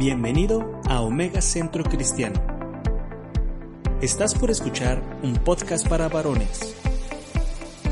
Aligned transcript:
Bienvenido 0.00 0.80
a 0.88 1.02
Omega 1.02 1.42
Centro 1.42 1.84
Cristiano. 1.84 2.40
Estás 4.00 4.34
por 4.34 4.50
escuchar 4.50 5.02
un 5.22 5.34
podcast 5.34 5.86
para 5.86 6.08
varones. 6.08 6.74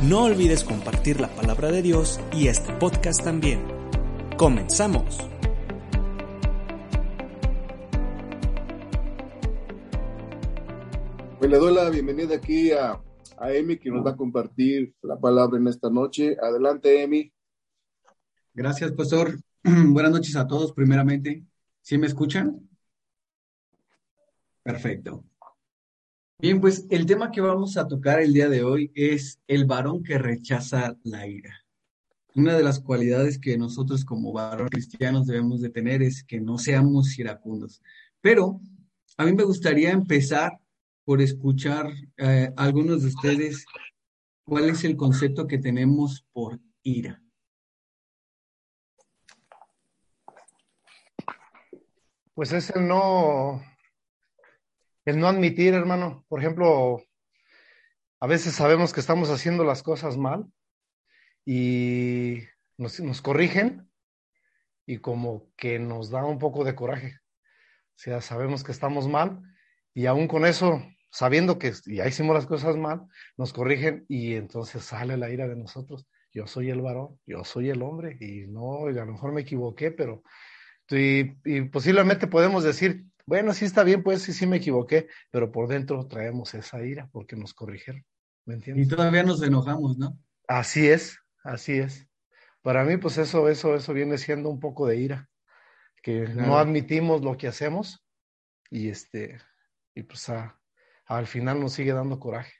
No 0.09 0.25
olvides 0.25 0.65
compartir 0.65 1.21
la 1.21 1.29
palabra 1.29 1.71
de 1.71 1.83
Dios 1.83 2.19
y 2.33 2.49
este 2.49 2.73
podcast 2.73 3.23
también. 3.23 3.61
Comenzamos. 4.39 5.19
Pues 11.39 11.51
le 11.51 11.59
doy 11.59 11.75
la 11.75 11.91
bienvenida 11.91 12.37
aquí 12.37 12.73
a, 12.73 13.03
a 13.37 13.53
Emi, 13.53 13.77
que 13.77 13.91
nos 13.91 14.07
va 14.07 14.13
a 14.13 14.17
compartir 14.17 14.95
la 15.03 15.21
palabra 15.21 15.59
en 15.59 15.69
esta 15.69 15.91
noche. 15.91 16.39
Adelante, 16.41 17.03
Emi. 17.03 17.31
Gracias, 18.55 18.93
pastor. 18.93 19.39
Buenas 19.63 20.13
noches 20.13 20.35
a 20.37 20.47
todos, 20.47 20.73
primeramente. 20.73 21.45
¿Sí 21.89 21.97
me 21.97 22.07
escuchan? 22.07 22.69
Perfecto. 24.63 25.25
Bien, 26.39 26.61
pues 26.61 26.87
el 26.91 27.07
tema 27.07 27.31
que 27.31 27.41
vamos 27.41 27.79
a 27.79 27.89
tocar 27.89 28.21
el 28.21 28.35
día 28.35 28.51
de 28.51 28.63
hoy 28.63 28.93
es 28.95 29.41
el 29.47 29.65
varón 29.65 30.03
que 30.03 30.19
rechaza 30.19 30.99
la 31.03 31.27
ira. 31.27 31.65
Una 32.35 32.55
de 32.59 32.63
las 32.63 32.79
cualidades 32.79 33.39
que 33.39 33.57
nosotros 33.57 34.05
como 34.05 34.35
varones 34.35 34.71
cristianos 34.71 35.27
debemos 35.27 35.63
de 35.63 35.71
tener 35.71 36.03
es 36.03 36.23
que 36.23 36.43
no 36.43 36.59
seamos 36.59 37.19
iracundos. 37.19 37.81
Pero 38.21 38.61
a 39.17 39.25
mí 39.25 39.33
me 39.33 39.45
gustaría 39.45 39.91
empezar 39.91 40.61
por 41.07 41.23
escuchar 41.23 41.91
eh, 42.19 42.53
a 42.55 42.65
algunos 42.65 43.01
de 43.01 43.09
ustedes 43.09 43.65
cuál 44.45 44.69
es 44.69 44.85
el 44.85 44.95
concepto 44.95 45.47
que 45.47 45.57
tenemos 45.57 46.27
por 46.35 46.61
ira. 46.83 47.23
Pues 52.39 52.53
es 52.53 52.71
el 52.71 52.87
no, 52.87 53.65
el 55.05 55.19
no 55.19 55.27
admitir, 55.27 55.75
hermano. 55.75 56.25
Por 56.29 56.39
ejemplo, 56.39 57.03
a 58.21 58.27
veces 58.29 58.55
sabemos 58.55 58.93
que 58.93 59.01
estamos 59.01 59.29
haciendo 59.31 59.65
las 59.65 59.83
cosas 59.83 60.17
mal 60.17 60.47
y 61.45 62.45
nos, 62.77 63.01
nos 63.01 63.23
corrigen 63.23 63.91
y 64.87 64.99
como 64.99 65.51
que 65.57 65.81
nos 65.81 66.11
da 66.11 66.25
un 66.25 66.39
poco 66.39 66.63
de 66.63 66.77
coraje. 66.77 67.17
O 67.17 67.99
sea, 67.99 68.21
sabemos 68.21 68.63
que 68.63 68.71
estamos 68.71 69.09
mal 69.09 69.43
y 69.93 70.07
aún 70.07 70.29
con 70.29 70.47
eso, 70.47 70.81
sabiendo 71.11 71.59
que 71.59 71.73
ya 71.87 72.07
hicimos 72.07 72.37
las 72.37 72.47
cosas 72.47 72.77
mal, 72.77 73.09
nos 73.37 73.53
corrigen 73.53 74.07
y 74.09 74.37
entonces 74.37 74.85
sale 74.85 75.17
la 75.17 75.29
ira 75.29 75.49
de 75.49 75.57
nosotros. 75.57 76.07
Yo 76.33 76.47
soy 76.47 76.71
el 76.71 76.83
varón, 76.83 77.19
yo 77.27 77.43
soy 77.43 77.71
el 77.71 77.83
hombre 77.83 78.17
y 78.21 78.47
no, 78.47 78.87
a 78.87 78.93
lo 78.93 79.07
mejor 79.07 79.33
me 79.33 79.41
equivoqué, 79.41 79.91
pero 79.91 80.23
y, 80.91 81.37
y, 81.45 81.63
posiblemente 81.63 82.27
podemos 82.27 82.65
decir, 82.65 83.05
bueno, 83.27 83.53
sí 83.53 83.65
está 83.67 83.85
bien, 83.85 84.03
pues 84.03 84.23
sí, 84.23 84.33
sí 84.33 84.47
me 84.47 84.57
equivoqué, 84.57 85.09
pero 85.31 85.53
por 85.53 85.69
dentro 85.69 86.07
traemos 86.07 86.55
esa 86.55 86.83
ira 86.83 87.09
porque 87.13 87.37
nos 87.37 87.53
corrigieron. 87.53 88.05
¿Me 88.47 88.55
entiendes? 88.55 88.87
Y 88.87 88.89
todavía 88.89 89.23
nos 89.23 89.43
enojamos, 89.43 89.99
¿no? 89.99 90.19
Así 90.47 90.89
es, 90.89 91.19
así 91.45 91.75
es. 91.75 92.09
Para 92.63 92.85
mí, 92.85 92.97
pues 92.97 93.19
eso, 93.19 93.49
eso, 93.49 93.75
eso 93.75 93.93
viene 93.93 94.17
siendo 94.17 94.49
un 94.49 94.61
poco 94.61 94.87
de 94.87 94.97
ira, 94.97 95.29
que 96.03 96.25
claro. 96.25 96.47
no 96.47 96.59
admitimos 96.59 97.23
lo 97.23 97.37
que 97.37 97.49
hacemos 97.49 98.03
y 98.71 98.89
este, 98.89 99.39
y 99.95 100.03
pues 100.03 100.29
a, 100.31 100.59
al 101.05 101.27
final 101.27 101.61
nos 101.61 101.75
sigue 101.75 101.93
dando 101.93 102.19
coraje. 102.19 102.55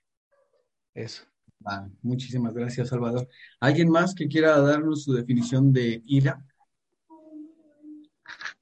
Eso. 0.95 1.25
Ah, 1.65 1.89
muchísimas 2.03 2.55
gracias, 2.55 2.89
Salvador. 2.89 3.29
¿Alguien 3.61 3.89
más 3.91 4.15
que 4.15 4.29
quiera 4.29 4.61
darnos 4.61 5.05
su 5.05 5.13
definición 5.13 5.73
de 5.73 6.03
ira? 6.07 6.45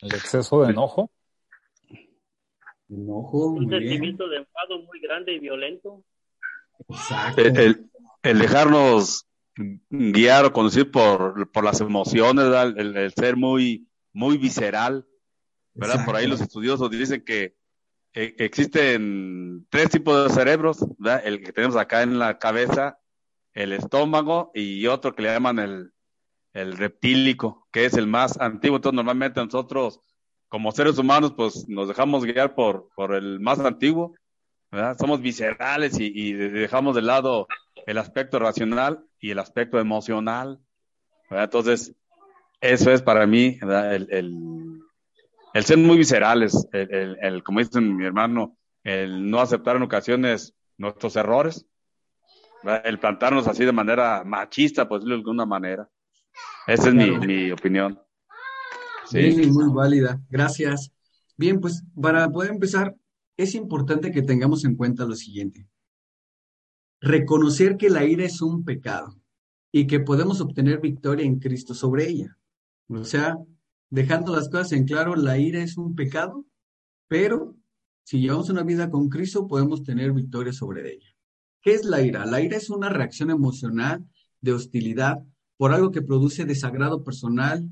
El 0.00 0.14
exceso 0.14 0.62
de 0.62 0.70
enojo. 0.70 1.10
Enojo. 2.88 3.48
Un 3.48 3.68
sentimiento 3.68 4.28
de 4.28 4.38
enfado 4.38 4.80
muy 4.82 5.00
grande 5.00 5.34
y 5.34 5.38
violento. 5.38 6.04
Exacto. 6.88 7.42
El, 7.42 7.88
dejarnos 8.38 9.26
guiar 9.90 10.44
o 10.44 10.52
conducir 10.52 10.90
por, 10.90 11.50
por 11.50 11.64
las 11.64 11.80
emociones, 11.80 12.44
el, 12.76 12.96
el, 12.96 13.12
ser 13.12 13.36
muy, 13.36 13.88
muy 14.12 14.36
visceral. 14.36 15.06
¿verdad? 15.74 15.96
Exacto. 15.96 16.10
Por 16.10 16.20
ahí 16.20 16.26
los 16.26 16.40
estudiosos 16.40 16.90
dicen 16.90 17.24
que 17.24 17.54
eh, 18.14 18.34
existen 18.38 19.66
tres 19.68 19.90
tipos 19.90 20.24
de 20.24 20.34
cerebros, 20.34 20.84
¿verdad? 20.98 21.22
el 21.24 21.42
que 21.42 21.52
tenemos 21.52 21.76
acá 21.76 22.02
en 22.02 22.18
la 22.18 22.38
cabeza, 22.38 22.98
el 23.52 23.72
estómago 23.72 24.50
y 24.54 24.86
otro 24.86 25.14
que 25.14 25.22
le 25.22 25.28
llaman 25.28 25.58
el, 25.58 25.92
el 26.56 26.76
reptílico, 26.76 27.68
que 27.70 27.84
es 27.84 27.94
el 27.94 28.06
más 28.06 28.40
antiguo. 28.40 28.76
Entonces, 28.76 28.96
normalmente 28.96 29.44
nosotros, 29.44 30.00
como 30.48 30.72
seres 30.72 30.96
humanos, 30.96 31.34
pues 31.36 31.68
nos 31.68 31.86
dejamos 31.86 32.24
guiar 32.24 32.54
por, 32.54 32.88
por 32.96 33.14
el 33.14 33.40
más 33.40 33.60
antiguo. 33.60 34.14
Somos 34.98 35.20
viscerales 35.20 35.98
y, 36.00 36.32
dejamos 36.32 36.96
de 36.96 37.02
lado 37.02 37.46
el 37.86 37.98
aspecto 37.98 38.38
racional 38.38 39.04
y 39.20 39.30
el 39.30 39.38
aspecto 39.38 39.78
emocional. 39.78 40.58
Entonces, 41.30 41.94
eso 42.60 42.90
es 42.90 43.02
para 43.02 43.26
mí. 43.26 43.58
El, 43.60 44.08
el, 45.52 45.64
ser 45.64 45.76
muy 45.76 45.98
viscerales, 45.98 46.66
el, 46.72 47.18
el, 47.20 47.42
como 47.42 47.60
dice 47.60 47.80
mi 47.82 48.04
hermano, 48.04 48.56
el 48.82 49.30
no 49.30 49.40
aceptar 49.40 49.76
en 49.76 49.82
ocasiones 49.82 50.54
nuestros 50.78 51.16
errores, 51.16 51.66
el 52.84 52.98
plantarnos 52.98 53.46
así 53.46 53.64
de 53.64 53.72
manera 53.72 54.24
machista, 54.24 54.88
pues 54.88 55.04
de 55.04 55.12
alguna 55.12 55.44
manera. 55.44 55.88
Esa 56.66 56.88
es 56.88 56.94
mi, 56.94 57.18
mi, 57.18 57.50
opinión. 57.52 58.00
Sí. 59.06 59.32
sí, 59.32 59.50
muy 59.50 59.72
válida. 59.72 60.20
Gracias. 60.28 60.92
Bien, 61.36 61.60
pues 61.60 61.84
para 62.00 62.28
poder 62.30 62.50
empezar, 62.50 62.96
es 63.36 63.54
importante 63.54 64.10
que 64.10 64.22
tengamos 64.22 64.64
en 64.64 64.74
cuenta 64.74 65.04
lo 65.04 65.14
siguiente. 65.14 65.68
Reconocer 67.00 67.76
que 67.76 67.90
la 67.90 68.04
ira 68.04 68.24
es 68.24 68.40
un 68.42 68.64
pecado 68.64 69.14
y 69.70 69.86
que 69.86 70.00
podemos 70.00 70.40
obtener 70.40 70.80
victoria 70.80 71.26
en 71.26 71.38
Cristo 71.38 71.74
sobre 71.74 72.08
ella. 72.08 72.36
O 72.88 73.04
sea, 73.04 73.36
dejando 73.90 74.34
las 74.34 74.48
cosas 74.48 74.72
en 74.72 74.86
claro, 74.86 75.14
la 75.14 75.38
ira 75.38 75.62
es 75.62 75.76
un 75.76 75.94
pecado, 75.94 76.46
pero 77.08 77.54
si 78.02 78.20
llevamos 78.20 78.48
una 78.50 78.62
vida 78.62 78.90
con 78.90 79.08
Cristo, 79.08 79.46
podemos 79.46 79.82
tener 79.82 80.12
victoria 80.12 80.52
sobre 80.52 80.94
ella. 80.94 81.08
¿Qué 81.60 81.74
es 81.74 81.84
la 81.84 82.00
ira? 82.00 82.24
La 82.24 82.40
ira 82.40 82.56
es 82.56 82.70
una 82.70 82.88
reacción 82.88 83.30
emocional 83.30 84.04
de 84.40 84.52
hostilidad 84.52 85.18
por 85.56 85.72
algo 85.72 85.90
que 85.90 86.02
produce 86.02 86.44
desagrado 86.44 87.02
personal 87.02 87.68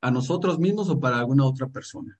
a 0.00 0.10
nosotros 0.10 0.58
mismos 0.58 0.88
o 0.88 1.00
para 1.00 1.18
alguna 1.18 1.44
otra 1.44 1.68
persona. 1.68 2.18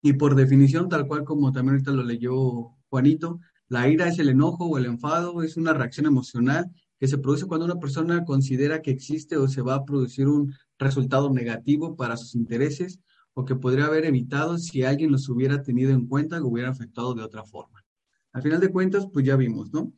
Y 0.00 0.12
por 0.12 0.34
definición, 0.34 0.88
tal 0.88 1.06
cual 1.06 1.24
como 1.24 1.52
también 1.52 1.74
ahorita 1.74 1.90
lo 1.90 2.04
leyó 2.04 2.76
Juanito, 2.88 3.40
la 3.68 3.88
ira 3.88 4.08
es 4.08 4.18
el 4.18 4.28
enojo 4.30 4.64
o 4.66 4.78
el 4.78 4.86
enfado, 4.86 5.42
es 5.42 5.56
una 5.56 5.74
reacción 5.74 6.06
emocional 6.06 6.70
que 6.98 7.08
se 7.08 7.18
produce 7.18 7.46
cuando 7.46 7.66
una 7.66 7.78
persona 7.78 8.24
considera 8.24 8.80
que 8.80 8.90
existe 8.90 9.36
o 9.36 9.48
se 9.48 9.62
va 9.62 9.74
a 9.74 9.84
producir 9.84 10.28
un 10.28 10.54
resultado 10.78 11.30
negativo 11.30 11.96
para 11.96 12.16
sus 12.16 12.34
intereses 12.34 13.00
o 13.34 13.44
que 13.44 13.54
podría 13.54 13.86
haber 13.86 14.04
evitado 14.04 14.58
si 14.58 14.82
alguien 14.82 15.12
los 15.12 15.28
hubiera 15.28 15.62
tenido 15.62 15.92
en 15.92 16.06
cuenta 16.06 16.40
o 16.40 16.48
hubiera 16.48 16.70
afectado 16.70 17.14
de 17.14 17.22
otra 17.22 17.44
forma. 17.44 17.84
Al 18.32 18.42
final 18.42 18.60
de 18.60 18.70
cuentas, 18.70 19.06
pues 19.12 19.24
ya 19.24 19.36
vimos, 19.36 19.72
¿no? 19.72 19.92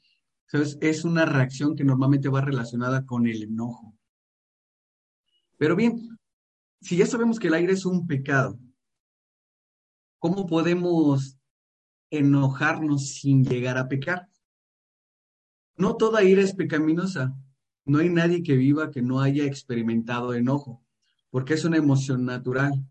Es 0.53 1.05
una 1.05 1.25
reacción 1.25 1.77
que 1.77 1.85
normalmente 1.85 2.29
va 2.29 2.41
relacionada 2.41 3.07
con 3.07 3.27
el 3.27 3.45
enojo. 3.45 3.95
Pero 5.57 5.77
bien, 5.77 6.19
si 6.81 6.97
ya 6.97 7.07
sabemos 7.07 7.39
que 7.39 7.49
el 7.49 7.55
aire 7.55 7.75
es 7.75 7.87
un 7.87 8.07
pecado, 8.07 8.59
¿cómo 10.19 10.47
podemos 10.47 11.39
enojarnos 12.11 13.11
sin 13.11 13.45
llegar 13.45 13.79
a 13.79 13.87
pecar? 13.87 14.29
No 15.77 15.97
toda 15.97 16.25
ira 16.25 16.43
es 16.43 16.55
pecaminosa. 16.55 17.35
No 17.85 17.99
hay 17.99 18.09
nadie 18.09 18.43
que 18.43 18.57
viva 18.57 18.91
que 18.91 19.03
no 19.03 19.21
haya 19.21 19.45
experimentado 19.45 20.35
enojo, 20.35 20.85
porque 21.31 21.55
es 21.55 21.65
una 21.65 21.77
emoción 21.77 22.25
natural. 22.25 22.85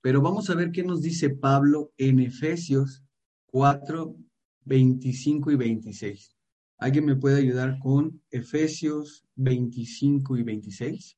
Pero 0.00 0.20
vamos 0.20 0.50
a 0.50 0.54
ver 0.54 0.70
qué 0.70 0.82
nos 0.82 1.00
dice 1.00 1.30
Pablo 1.30 1.92
en 1.96 2.20
Efesios 2.20 3.02
4, 3.46 4.16
25 4.64 5.52
y 5.52 5.56
26. 5.56 6.33
¿Alguien 6.84 7.06
me 7.06 7.16
puede 7.16 7.38
ayudar 7.38 7.78
con 7.78 8.20
Efesios 8.30 9.24
25 9.36 10.36
y 10.36 10.42
26? 10.42 11.16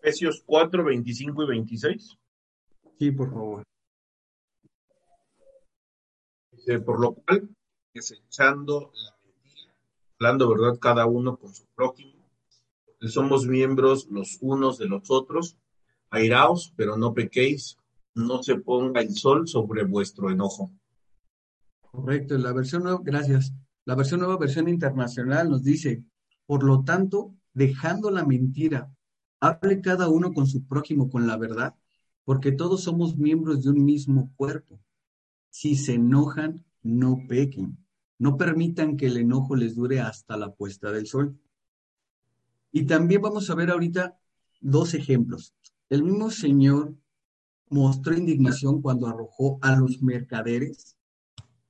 Efesios 0.00 0.40
4, 0.46 0.84
25 0.84 1.42
y 1.42 1.46
26. 1.48 2.16
Sí, 2.96 3.10
por 3.10 3.32
favor. 3.32 3.64
Por 6.86 7.00
lo 7.00 7.14
cual, 7.14 7.48
desechando 7.92 8.92
la 8.94 9.16
mentira, 9.24 9.74
hablando 10.20 10.48
verdad 10.48 10.78
cada 10.78 11.06
uno 11.06 11.38
con 11.38 11.52
su 11.56 11.66
prójimo, 11.74 12.24
somos 13.00 13.48
miembros 13.48 14.06
los 14.12 14.38
unos 14.40 14.78
de 14.78 14.86
los 14.86 15.10
otros, 15.10 15.58
airaos, 16.10 16.72
pero 16.76 16.96
no 16.96 17.14
pequéis, 17.14 17.78
no 18.14 18.42
se 18.42 18.56
ponga 18.56 19.00
el 19.00 19.14
sol 19.14 19.46
sobre 19.46 19.84
vuestro 19.84 20.30
enojo. 20.30 20.72
Correcto, 21.80 22.36
la 22.38 22.52
versión 22.52 22.82
nueva, 22.82 23.00
gracias. 23.02 23.52
La 23.84 23.94
versión 23.94 24.20
nueva, 24.20 24.36
versión 24.36 24.68
internacional, 24.68 25.48
nos 25.48 25.64
dice, 25.64 26.04
por 26.46 26.62
lo 26.62 26.84
tanto, 26.84 27.34
dejando 27.54 28.10
la 28.10 28.24
mentira, 28.24 28.92
hable 29.40 29.80
cada 29.80 30.08
uno 30.08 30.32
con 30.32 30.46
su 30.46 30.66
prójimo 30.66 31.10
con 31.10 31.26
la 31.26 31.36
verdad, 31.36 31.74
porque 32.24 32.52
todos 32.52 32.82
somos 32.82 33.16
miembros 33.16 33.62
de 33.62 33.70
un 33.70 33.84
mismo 33.84 34.32
cuerpo. 34.36 34.78
Si 35.48 35.76
se 35.76 35.94
enojan, 35.94 36.64
no 36.82 37.24
pequen. 37.28 37.78
No 38.18 38.36
permitan 38.36 38.96
que 38.96 39.06
el 39.06 39.16
enojo 39.16 39.56
les 39.56 39.76
dure 39.76 40.00
hasta 40.00 40.36
la 40.36 40.54
puesta 40.54 40.92
del 40.92 41.06
sol. 41.06 41.38
Y 42.72 42.84
también 42.84 43.22
vamos 43.22 43.48
a 43.48 43.54
ver 43.54 43.70
ahorita 43.70 44.18
dos 44.60 44.94
ejemplos. 44.94 45.54
El 45.88 46.02
mismo 46.02 46.30
Señor 46.30 46.94
mostró 47.70 48.16
indignación 48.16 48.82
cuando 48.82 49.06
arrojó 49.06 49.58
a 49.62 49.76
los 49.76 50.02
mercaderes 50.02 50.96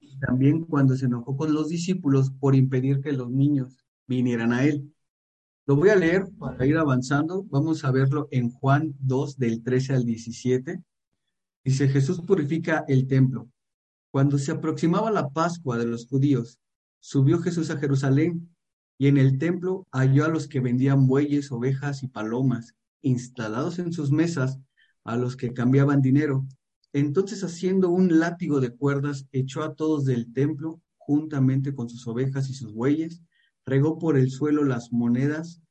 y 0.00 0.18
también 0.18 0.64
cuando 0.64 0.96
se 0.96 1.06
enojó 1.06 1.36
con 1.36 1.52
los 1.52 1.68
discípulos 1.68 2.30
por 2.30 2.54
impedir 2.54 3.00
que 3.00 3.12
los 3.12 3.30
niños 3.30 3.84
vinieran 4.06 4.52
a 4.52 4.64
él. 4.64 4.92
Lo 5.66 5.76
voy 5.76 5.90
a 5.90 5.96
leer 5.96 6.26
para 6.38 6.64
ir 6.64 6.78
avanzando. 6.78 7.44
Vamos 7.50 7.84
a 7.84 7.90
verlo 7.90 8.28
en 8.30 8.50
Juan 8.50 8.94
2 9.00 9.36
del 9.36 9.62
13 9.62 9.94
al 9.94 10.04
17. 10.04 10.82
Dice, 11.64 11.88
Jesús 11.88 12.22
purifica 12.22 12.84
el 12.88 13.06
templo. 13.06 13.50
Cuando 14.10 14.38
se 14.38 14.52
aproximaba 14.52 15.10
la 15.10 15.28
Pascua 15.28 15.76
de 15.76 15.84
los 15.84 16.06
judíos, 16.06 16.58
subió 17.00 17.38
Jesús 17.40 17.70
a 17.70 17.76
Jerusalén 17.76 18.48
y 18.96 19.08
en 19.08 19.18
el 19.18 19.38
templo 19.38 19.86
halló 19.92 20.24
a 20.24 20.28
los 20.28 20.48
que 20.48 20.60
vendían 20.60 21.06
bueyes, 21.06 21.52
ovejas 21.52 22.02
y 22.02 22.08
palomas, 22.08 22.74
instalados 23.02 23.78
en 23.78 23.92
sus 23.92 24.10
mesas, 24.10 24.58
a 25.08 25.16
los 25.16 25.36
que 25.36 25.54
cambiaban 25.54 26.02
dinero. 26.02 26.46
Entonces, 26.92 27.42
haciendo 27.42 27.88
un 27.88 28.18
látigo 28.18 28.60
de 28.60 28.76
cuerdas, 28.76 29.26
echó 29.32 29.62
a 29.62 29.74
todos 29.74 30.04
del 30.04 30.34
templo, 30.34 30.82
juntamente 30.98 31.74
con 31.74 31.88
sus 31.88 32.06
ovejas 32.06 32.50
y 32.50 32.54
sus 32.54 32.74
bueyes, 32.74 33.22
regó 33.64 33.98
por 33.98 34.18
el 34.18 34.30
suelo 34.30 34.64
las 34.64 34.92
monedas, 34.92 35.62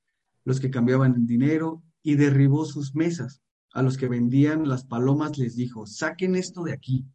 los 0.43 0.59
que 0.59 0.71
cambiaban 0.71 1.27
dinero, 1.27 1.83
y 2.01 2.15
derribó 2.15 2.65
sus 2.65 2.95
mesas. 2.95 3.43
A 3.73 3.83
los 3.83 3.95
que 3.95 4.07
vendían 4.07 4.67
las 4.67 4.85
palomas 4.85 5.37
les 5.37 5.55
dijo, 5.55 5.85
saquen 5.85 6.35
esto 6.35 6.63
de 6.63 6.73
aquí. 6.73 7.05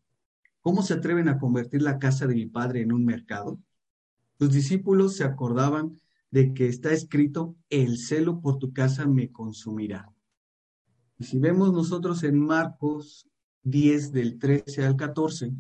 ¿Cómo 0.61 0.83
se 0.83 0.95
atreven 0.95 1.29
a 1.29 1.41
convertir 1.41 1.83
la 1.83 1.99
casa 1.99 2.29
de 2.29 2.37
mi 2.37 2.47
padre 2.47 2.83
en 2.83 2.93
un 2.93 3.05
mercado? 3.05 3.59
Sus 4.39 4.53
discípulos 4.53 5.17
se 5.17 5.25
acordaban 5.25 6.01
de 6.31 6.55
que 6.55 6.69
está 6.69 6.93
escrito, 6.93 7.57
el 7.69 7.99
celo 7.99 8.41
por 8.41 8.59
tu 8.59 8.73
casa 8.73 9.07
me 9.07 9.33
consumirá. 9.33 10.12
Si 11.23 11.39
vemos 11.39 11.73
nosotros 11.73 12.23
en 12.25 12.39
Marcos 12.39 13.29
10 13.63 14.13
del 14.13 14.39
13 14.39 14.85
al 14.85 14.97
14, 14.97 15.53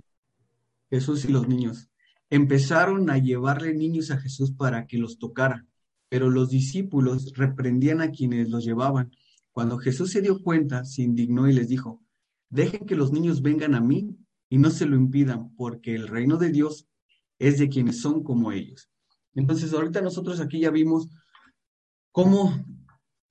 Jesús 0.91 1.25
y 1.25 1.29
los 1.29 1.49
niños, 1.49 1.89
empezaron 2.31 3.11
a 3.11 3.19
llevarle 3.19 3.75
niños 3.75 4.11
a 4.11 4.19
Jesús 4.19 4.53
para 4.53 4.87
que 4.87 4.99
los 4.99 5.19
tocara, 5.19 5.67
pero 6.09 6.31
los 6.31 6.51
discípulos 6.51 7.33
reprendían 7.35 8.01
a 8.01 8.11
quienes 8.11 8.51
los 8.51 8.65
llevaban. 8.65 9.13
Cuando 9.53 9.79
Jesús 9.79 10.11
se 10.11 10.21
dio 10.21 10.43
cuenta, 10.43 10.85
se 10.85 11.03
indignó 11.03 11.49
y 11.49 11.53
les 11.53 11.69
dijo, 11.69 12.03
dejen 12.49 12.87
que 12.87 12.97
los 12.97 13.13
niños 13.13 13.43
vengan 13.43 13.75
a 13.75 13.81
mí 13.81 14.17
y 14.49 14.59
no 14.59 14.71
se 14.71 14.87
lo 14.87 14.97
impidan, 14.97 15.55
porque 15.57 15.95
el 15.95 16.09
reino 16.09 16.37
de 16.37 16.51
Dios 16.51 16.87
es 17.39 17.59
de 17.59 17.69
quienes 17.69 18.01
son 18.01 18.23
como 18.23 18.53
ellos. 18.53 18.91
Entonces, 19.35 19.73
ahorita 19.73 20.01
nosotros 20.01 20.41
aquí 20.41 20.61
ya 20.61 20.71
vimos 20.71 21.09
cómo 22.11 22.65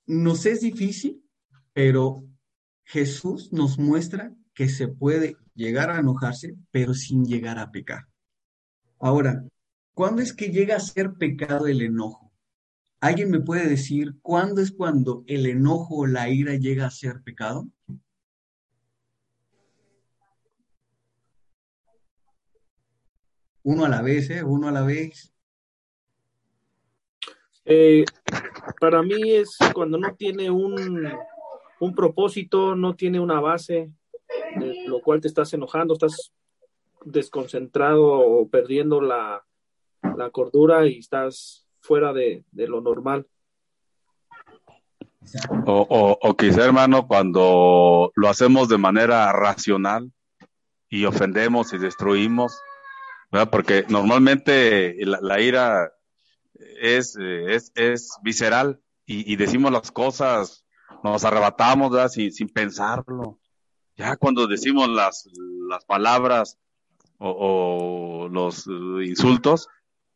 nos 0.08 0.46
es 0.46 0.62
difícil, 0.62 1.24
pero 1.74 2.24
Jesús 2.84 3.52
nos 3.54 3.80
muestra 3.80 4.36
que 4.54 4.68
se 4.68 4.88
puede 4.88 5.38
llegar 5.56 5.90
a 5.90 6.00
enojarse, 6.00 6.56
pero 6.72 6.94
sin 6.94 7.26
llegar 7.26 7.58
a 7.58 7.72
pecar. 7.72 8.08
Ahora, 9.00 9.46
¿cuándo 9.94 10.22
es 10.22 10.34
que 10.34 10.50
llega 10.50 10.76
a 10.76 10.80
ser 10.80 11.14
pecado 11.14 11.68
el 11.68 11.82
enojo? 11.82 12.32
¿Alguien 13.00 13.32
me 13.32 13.40
puede 13.40 13.68
decir 13.68 14.16
cuándo 14.22 14.62
es 14.62 14.72
cuando 14.72 15.24
el 15.26 15.48
enojo 15.48 15.98
o 15.98 16.06
la 16.06 16.30
ira 16.30 16.56
llega 16.56 16.86
a 16.86 16.92
ser 16.92 17.22
pecado? 17.24 17.68
Uno 23.64 23.86
a 23.86 23.90
la 23.90 24.02
vez, 24.02 24.30
¿eh? 24.30 24.44
Uno 24.44 24.68
a 24.68 24.72
la 24.72 24.84
vez. 24.84 25.34
Eh, 27.66 28.06
para 28.80 29.02
mí 29.02 29.34
es 29.34 29.56
cuando 29.74 29.98
no 29.98 30.16
tiene 30.16 30.50
un, 30.50 31.08
un 31.82 31.96
propósito, 31.96 32.76
no 32.76 32.96
tiene 32.96 33.20
una 33.20 33.40
base, 33.40 33.92
de 34.56 34.88
lo 34.88 35.02
cual 35.02 35.20
te 35.20 35.28
estás 35.28 35.52
enojando, 35.54 35.96
estás 35.96 36.32
desconcentrado 37.04 38.06
o 38.06 38.48
perdiendo 38.48 39.02
la, 39.02 39.44
la 40.16 40.30
cordura 40.30 40.86
y 40.86 41.00
estás 41.00 41.68
fuera 41.80 42.14
de, 42.14 42.44
de 42.52 42.68
lo 42.68 42.82
normal. 42.82 43.28
O, 45.66 45.88
o, 45.90 46.20
o, 46.22 46.38
quizá, 46.38 46.66
hermano, 46.66 47.08
cuando 47.08 48.12
lo 48.16 48.30
hacemos 48.30 48.70
de 48.70 48.78
manera 48.78 49.32
racional 49.34 50.12
y 50.88 51.06
ofendemos 51.06 51.74
y 51.74 51.80
destruimos, 51.80 52.60
¿verdad? 53.32 53.50
porque 53.50 53.86
normalmente 53.90 54.96
la, 55.04 55.42
ira 55.42 55.92
es, 56.80 57.16
es, 57.18 57.72
es 57.74 58.12
visceral 58.22 58.80
y, 59.06 59.36
decimos 59.36 59.72
las 59.72 59.92
cosas, 59.92 60.61
nos 61.04 61.24
arrebatamos. 61.24 62.12
Sin, 62.12 62.32
sin 62.32 62.50
pensarlo. 62.50 63.40
Ya 63.96 64.16
cuando 64.16 64.48
decimos 64.48 64.90
las, 64.90 65.30
las 65.70 65.86
palabras 65.86 66.58
o, 67.18 68.28
los 68.32 68.66
insultos, 68.68 69.68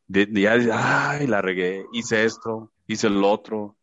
de, 0.08 0.26
de 0.26 0.42
ya, 0.42 1.12
ay, 1.12 1.28
la 1.28 1.42
regué, 1.42 1.86
hice 1.94 2.26
esto, 2.26 2.72
hice 2.88 3.08
el 3.08 3.24
otro. 3.24 3.78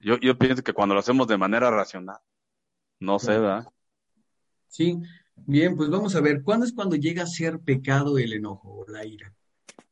Yo, 0.00 0.18
yo 0.18 0.36
pienso 0.36 0.62
que 0.62 0.72
cuando 0.72 0.94
lo 0.94 1.00
hacemos 1.00 1.26
de 1.28 1.38
manera 1.38 1.70
racional, 1.70 2.18
no 3.00 3.18
sé, 3.18 3.32
¿verdad? 3.32 3.68
Sí, 4.68 4.98
bien, 5.36 5.76
pues 5.76 5.88
vamos 5.88 6.14
a 6.14 6.20
ver, 6.20 6.42
¿cuándo 6.42 6.66
es 6.66 6.72
cuando 6.72 6.96
llega 6.96 7.22
a 7.22 7.26
ser 7.26 7.60
pecado 7.60 8.18
el 8.18 8.32
enojo 8.32 8.80
o 8.80 8.88
la 8.88 9.04
ira? 9.06 9.32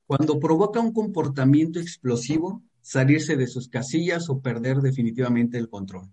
Cuando 0.07 0.41
provoca 0.41 0.81
un 0.81 0.93
comportamiento 0.93 1.79
explosivo, 1.79 2.63
salirse 2.83 3.37
de 3.37 3.47
sus 3.47 3.69
casillas 3.69 4.29
o 4.29 4.41
perder 4.41 4.79
definitivamente 4.79 5.57
el 5.57 5.69
control. 5.69 6.13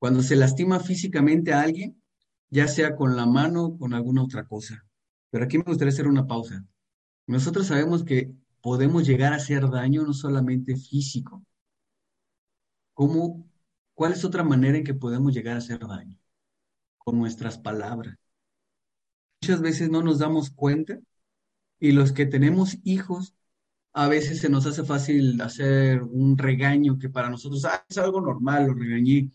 Cuando 0.00 0.22
se 0.22 0.34
lastima 0.34 0.80
físicamente 0.80 1.52
a 1.52 1.60
alguien, 1.60 2.02
ya 2.48 2.66
sea 2.68 2.96
con 2.96 3.16
la 3.16 3.26
mano 3.26 3.66
o 3.66 3.78
con 3.78 3.94
alguna 3.94 4.24
otra 4.24 4.48
cosa. 4.48 4.84
Pero 5.30 5.44
aquí 5.44 5.58
me 5.58 5.64
gustaría 5.64 5.92
hacer 5.92 6.08
una 6.08 6.26
pausa. 6.26 6.64
Nosotros 7.26 7.66
sabemos 7.66 8.02
que 8.02 8.32
podemos 8.62 9.06
llegar 9.06 9.32
a 9.34 9.36
hacer 9.36 9.68
daño 9.70 10.02
no 10.02 10.14
solamente 10.14 10.74
físico. 10.76 11.44
¿Cómo, 12.94 13.46
¿Cuál 13.94 14.12
es 14.12 14.24
otra 14.24 14.42
manera 14.42 14.78
en 14.78 14.84
que 14.84 14.94
podemos 14.94 15.34
llegar 15.34 15.56
a 15.56 15.58
hacer 15.58 15.86
daño? 15.86 16.18
Con 16.98 17.18
nuestras 17.18 17.58
palabras. 17.58 18.16
Muchas 19.42 19.60
veces 19.60 19.90
no 19.90 20.02
nos 20.02 20.18
damos 20.18 20.50
cuenta 20.50 20.98
y 21.78 21.92
los 21.92 22.12
que 22.12 22.26
tenemos 22.26 22.78
hijos, 22.84 23.34
a 23.92 24.08
veces 24.08 24.40
se 24.40 24.48
nos 24.48 24.66
hace 24.66 24.84
fácil 24.84 25.40
hacer 25.42 26.02
un 26.02 26.38
regaño 26.38 26.98
que 26.98 27.10
para 27.10 27.30
nosotros 27.30 27.64
ah, 27.66 27.84
es 27.88 27.98
algo 27.98 28.20
normal, 28.20 28.66
lo 28.68 28.74
regañé. 28.74 29.30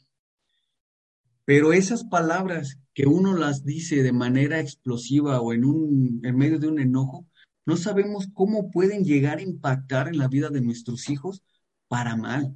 Pero 1.46 1.74
esas 1.74 2.04
palabras 2.04 2.80
que 2.94 3.06
uno 3.06 3.38
las 3.38 3.64
dice 3.64 4.02
de 4.04 4.14
manera 4.14 4.60
explosiva 4.60 5.40
o 5.42 5.54
en, 5.54 5.66
un, 5.66 6.22
en 6.24 6.36
medio 6.36 6.60
de 6.60 6.68
un 6.68 6.80
enojo, 6.80 7.28
no 7.66 7.78
sabemos 7.78 8.28
cómo 8.34 8.72
pueden 8.72 9.04
llegar 9.04 9.38
a 9.40 9.44
impactar 9.44 10.08
en 10.08 10.18
la 10.18 10.28
vida 10.28 10.50
de 10.50 10.62
nuestros 10.62 11.10
hijos 11.10 11.44
para 11.88 12.16
mal. 12.16 12.56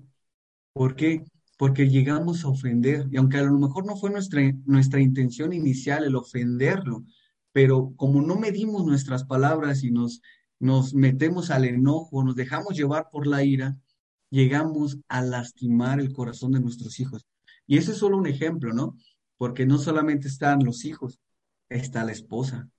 ¿Por 0.74 0.96
qué? 0.96 1.24
Porque 1.58 1.90
llegamos 1.90 2.44
a 2.44 2.50
ofender. 2.50 3.08
Y 3.12 3.18
aunque 3.18 3.38
a 3.38 3.44
lo 3.44 3.58
mejor 3.58 3.86
no 3.86 3.96
fue 3.96 4.12
nuestra, 4.12 4.42
nuestra 4.66 5.02
intención 5.02 5.54
inicial 5.54 6.04
el 6.04 6.16
ofenderlo, 6.16 7.04
pero 7.52 7.94
como 7.96 8.22
no 8.22 8.36
medimos 8.38 8.86
nuestras 8.86 9.24
palabras 9.24 9.84
y 9.84 9.92
nos, 9.92 10.22
nos 10.60 10.94
metemos 10.94 11.50
al 11.52 11.66
enojo, 11.66 12.24
nos 12.24 12.36
dejamos 12.36 12.78
llevar 12.78 13.10
por 13.12 13.28
la 13.28 13.44
ira, 13.44 13.78
llegamos 14.30 15.00
a 15.08 15.22
lastimar 15.22 16.00
el 16.00 16.14
corazón 16.14 16.52
de 16.52 16.60
nuestros 16.60 17.00
hijos. 17.00 17.26
Y 17.70 17.78
ese 17.78 17.92
es 17.92 18.00
solo 18.00 18.18
un 18.18 18.28
ejemplo, 18.28 18.74
¿no? 18.74 18.98
porque 19.40 19.66
no 19.66 19.78
solamente 19.78 20.28
están 20.28 20.66
los 20.66 20.84
hijos, 20.84 21.18
está 21.70 22.04
la 22.04 22.12
esposa. 22.12 22.70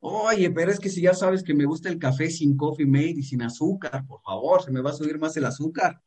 Oye, 0.00 0.50
pero 0.50 0.72
es 0.72 0.80
que 0.80 0.90
si 0.90 1.00
ya 1.00 1.14
sabes 1.14 1.44
que 1.44 1.54
me 1.54 1.64
gusta 1.64 1.88
el 1.88 1.98
café 2.00 2.28
sin 2.28 2.56
coffee 2.56 2.86
made 2.86 3.14
y 3.18 3.22
sin 3.22 3.40
azúcar, 3.40 4.04
por 4.04 4.20
favor, 4.22 4.60
se 4.62 4.72
me 4.72 4.80
va 4.80 4.90
a 4.90 4.94
subir 4.94 5.20
más 5.20 5.36
el 5.36 5.44
azúcar. 5.44 6.02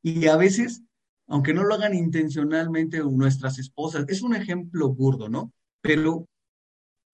Y 0.00 0.28
a 0.28 0.36
veces, 0.38 0.82
aunque 1.26 1.52
no 1.52 1.62
lo 1.64 1.74
hagan 1.74 1.94
intencionalmente 1.94 3.00
nuestras 3.00 3.58
esposas. 3.58 4.06
Es 4.08 4.22
un 4.22 4.34
ejemplo 4.34 4.88
burdo, 4.94 5.28
¿no? 5.28 5.52
Pero 5.82 6.26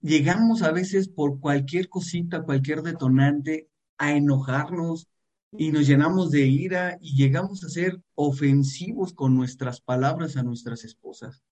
llegamos 0.01 0.63
a 0.63 0.71
veces 0.71 1.09
por 1.09 1.41
cualquier 1.41 1.89
cosita, 1.89 2.43
cualquier 2.45 2.83
detonante, 2.83 3.69
a 3.97 4.13
enojarnos 4.13 5.09
y 5.53 5.71
nos 5.71 5.87
llenamos 5.87 6.31
de 6.31 6.47
ira 6.47 6.99
y 7.01 7.17
llegamos 7.17 7.65
a 7.65 7.69
ser 7.69 8.01
ofensivos 8.15 9.13
con 9.15 9.35
nuestras 9.35 9.81
palabras 9.81 10.37
a 10.37 10.43
nuestras 10.43 10.85
esposas. 10.85 11.43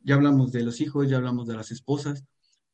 Ya 0.00 0.16
hablamos 0.16 0.52
de 0.52 0.62
los 0.62 0.80
hijos, 0.80 1.08
ya 1.08 1.16
hablamos 1.16 1.46
de 1.46 1.54
las 1.54 1.70
esposas, 1.70 2.24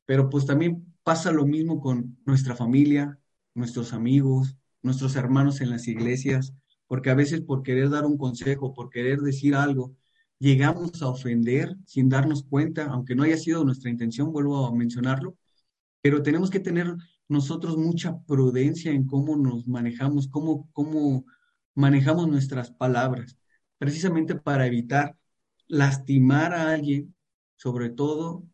pero 0.06 0.30
pues 0.30 0.46
también 0.46 0.94
pasa 1.02 1.30
lo 1.30 1.46
mismo 1.46 1.80
con 1.80 2.18
nuestra 2.24 2.56
familia, 2.56 3.18
nuestros 3.54 3.92
amigos, 3.92 4.56
nuestros 4.82 5.16
hermanos 5.16 5.60
en 5.60 5.70
las 5.70 5.86
iglesias, 5.86 6.54
porque 6.86 7.10
a 7.10 7.14
veces 7.14 7.42
por 7.42 7.62
querer 7.62 7.90
dar 7.90 8.06
un 8.06 8.16
consejo, 8.16 8.72
por 8.72 8.88
querer 8.90 9.20
decir 9.20 9.54
algo, 9.54 9.94
llegamos 10.38 11.02
a 11.02 11.08
ofender 11.08 11.76
sin 11.84 12.08
darnos 12.08 12.44
cuenta, 12.44 12.86
aunque 12.86 13.14
no 13.14 13.24
haya 13.24 13.36
sido 13.36 13.64
nuestra 13.64 13.90
intención, 13.90 14.32
vuelvo 14.32 14.66
a 14.66 14.74
mencionarlo, 14.74 15.36
pero 16.00 16.22
tenemos 16.22 16.50
que 16.50 16.60
tener 16.60 16.94
nosotros 17.28 17.76
mucha 17.76 18.18
prudencia 18.22 18.92
en 18.92 19.06
cómo 19.06 19.36
nos 19.36 19.68
manejamos, 19.68 20.28
cómo, 20.28 20.68
cómo 20.72 21.24
manejamos 21.74 22.28
nuestras 22.28 22.70
palabras, 22.70 23.36
precisamente 23.78 24.34
para 24.34 24.66
evitar 24.66 25.16
lastimar 25.68 26.54
a 26.54 26.72
alguien, 26.72 27.14
sobre 27.56 27.90
todo, 27.90 28.44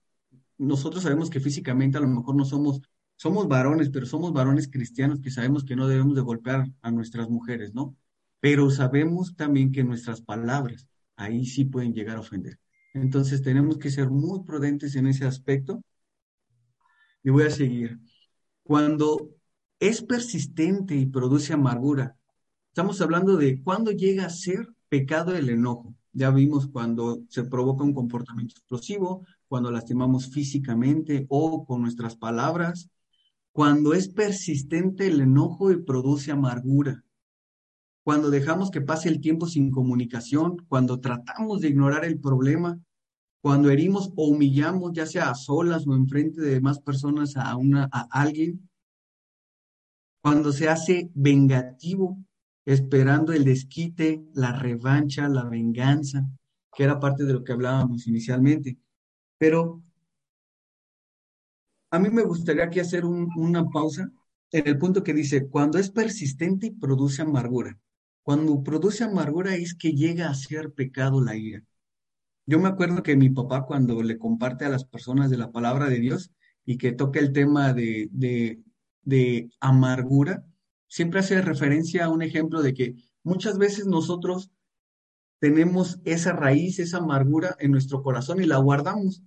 nosotros 0.58 1.02
sabemos 1.02 1.30
que 1.30 1.40
físicamente 1.40 1.98
a 1.98 2.00
lo 2.00 2.08
mejor 2.08 2.34
no 2.36 2.44
somos, 2.44 2.82
somos 3.16 3.48
varones, 3.48 3.90
pero 3.90 4.06
somos 4.06 4.32
varones 4.32 4.68
cristianos 4.68 5.20
que 5.20 5.30
sabemos 5.30 5.64
que 5.64 5.76
no 5.76 5.88
debemos 5.88 6.14
de 6.16 6.22
golpear 6.22 6.66
a 6.82 6.90
nuestras 6.90 7.28
mujeres, 7.30 7.74
¿no? 7.74 7.96
Pero 8.40 8.70
sabemos 8.70 9.36
también 9.36 9.72
que 9.72 9.84
nuestras 9.84 10.20
palabras 10.20 10.86
ahí 11.16 11.46
sí 11.46 11.64
pueden 11.64 11.94
llegar 11.94 12.16
a 12.16 12.20
ofender. 12.20 12.58
Entonces 12.92 13.42
tenemos 13.42 13.78
que 13.78 13.90
ser 13.90 14.10
muy 14.10 14.44
prudentes 14.44 14.94
en 14.96 15.06
ese 15.06 15.24
aspecto. 15.26 15.82
Y 17.22 17.30
voy 17.30 17.44
a 17.44 17.50
seguir. 17.50 17.98
Cuando 18.64 19.30
es 19.78 20.02
persistente 20.02 20.96
y 20.96 21.06
produce 21.06 21.52
amargura, 21.52 22.16
estamos 22.68 23.00
hablando 23.00 23.36
de 23.36 23.62
cuando 23.62 23.92
llega 23.92 24.26
a 24.26 24.30
ser 24.30 24.68
pecado 24.88 25.36
el 25.36 25.48
enojo. 25.48 25.94
Ya 26.12 26.30
vimos 26.30 26.66
cuando 26.66 27.22
se 27.28 27.44
provoca 27.44 27.84
un 27.84 27.94
comportamiento 27.94 28.54
explosivo, 28.56 29.24
cuando 29.46 29.70
lastimamos 29.70 30.30
físicamente 30.30 31.26
o 31.28 31.64
con 31.64 31.82
nuestras 31.82 32.16
palabras, 32.16 32.88
cuando 33.52 33.94
es 33.94 34.08
persistente 34.08 35.06
el 35.06 35.20
enojo 35.20 35.70
y 35.70 35.82
produce 35.82 36.32
amargura 36.32 37.04
cuando 38.04 38.30
dejamos 38.30 38.70
que 38.70 38.82
pase 38.82 39.08
el 39.08 39.20
tiempo 39.20 39.46
sin 39.46 39.70
comunicación, 39.70 40.58
cuando 40.68 41.00
tratamos 41.00 41.62
de 41.62 41.68
ignorar 41.68 42.04
el 42.04 42.20
problema, 42.20 42.78
cuando 43.44 43.68
herimos 43.68 44.10
o 44.16 44.28
humillamos, 44.28 44.94
ya 44.94 45.04
sea 45.04 45.28
a 45.28 45.34
solas 45.34 45.86
o 45.86 45.94
enfrente 45.94 46.40
de 46.40 46.62
más 46.62 46.78
personas 46.80 47.36
a, 47.36 47.54
una, 47.58 47.90
a 47.92 48.08
alguien, 48.10 48.70
cuando 50.22 50.50
se 50.50 50.66
hace 50.66 51.10
vengativo, 51.12 52.16
esperando 52.64 53.34
el 53.34 53.44
desquite, 53.44 54.24
la 54.32 54.58
revancha, 54.58 55.28
la 55.28 55.44
venganza, 55.44 56.26
que 56.74 56.84
era 56.84 56.98
parte 56.98 57.24
de 57.24 57.34
lo 57.34 57.44
que 57.44 57.52
hablábamos 57.52 58.06
inicialmente. 58.06 58.78
Pero 59.36 59.82
a 61.90 61.98
mí 61.98 62.08
me 62.08 62.22
gustaría 62.22 62.64
aquí 62.64 62.80
hacer 62.80 63.04
una 63.04 63.68
pausa 63.68 64.10
en 64.52 64.66
el 64.66 64.78
punto 64.78 65.02
que 65.02 65.12
dice, 65.12 65.48
cuando 65.48 65.76
es 65.76 65.90
persistente 65.90 66.68
y 66.68 66.70
produce 66.70 67.20
amargura. 67.20 67.78
Cuando 68.22 68.62
produce 68.62 69.04
amargura 69.04 69.54
es 69.54 69.74
que 69.74 69.92
llega 69.92 70.30
a 70.30 70.34
ser 70.34 70.72
pecado 70.72 71.22
la 71.22 71.36
ira. 71.36 71.62
Yo 72.46 72.58
me 72.58 72.68
acuerdo 72.68 73.02
que 73.02 73.16
mi 73.16 73.30
papá 73.30 73.64
cuando 73.64 74.02
le 74.02 74.18
comparte 74.18 74.64
a 74.64 74.68
las 74.68 74.84
personas 74.84 75.30
de 75.30 75.38
la 75.38 75.50
palabra 75.50 75.88
de 75.88 75.98
Dios 75.98 76.30
y 76.64 76.78
que 76.78 76.92
toca 76.92 77.20
el 77.20 77.32
tema 77.32 77.72
de, 77.72 78.08
de, 78.12 78.60
de 79.02 79.50
amargura, 79.60 80.44
siempre 80.88 81.20
hace 81.20 81.40
referencia 81.40 82.04
a 82.04 82.10
un 82.10 82.22
ejemplo 82.22 82.62
de 82.62 82.74
que 82.74 82.94
muchas 83.22 83.58
veces 83.58 83.86
nosotros 83.86 84.50
tenemos 85.38 86.00
esa 86.04 86.32
raíz, 86.32 86.78
esa 86.78 86.98
amargura 86.98 87.56
en 87.58 87.70
nuestro 87.70 88.02
corazón 88.02 88.42
y 88.42 88.46
la 88.46 88.58
guardamos 88.58 89.22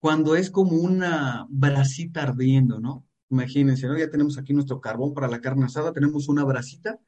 cuando 0.00 0.36
es 0.36 0.50
como 0.50 0.76
una 0.76 1.46
brasita 1.48 2.22
ardiendo, 2.22 2.78
¿no? 2.78 3.06
Imagínense, 3.30 3.86
¿no? 3.86 3.98
Ya 3.98 4.10
tenemos 4.10 4.38
aquí 4.38 4.52
nuestro 4.52 4.80
carbón 4.80 5.14
para 5.14 5.28
la 5.28 5.40
carne 5.40 5.64
asada, 5.64 5.92
tenemos 5.92 6.28
una 6.28 6.44
brasita 6.44 7.00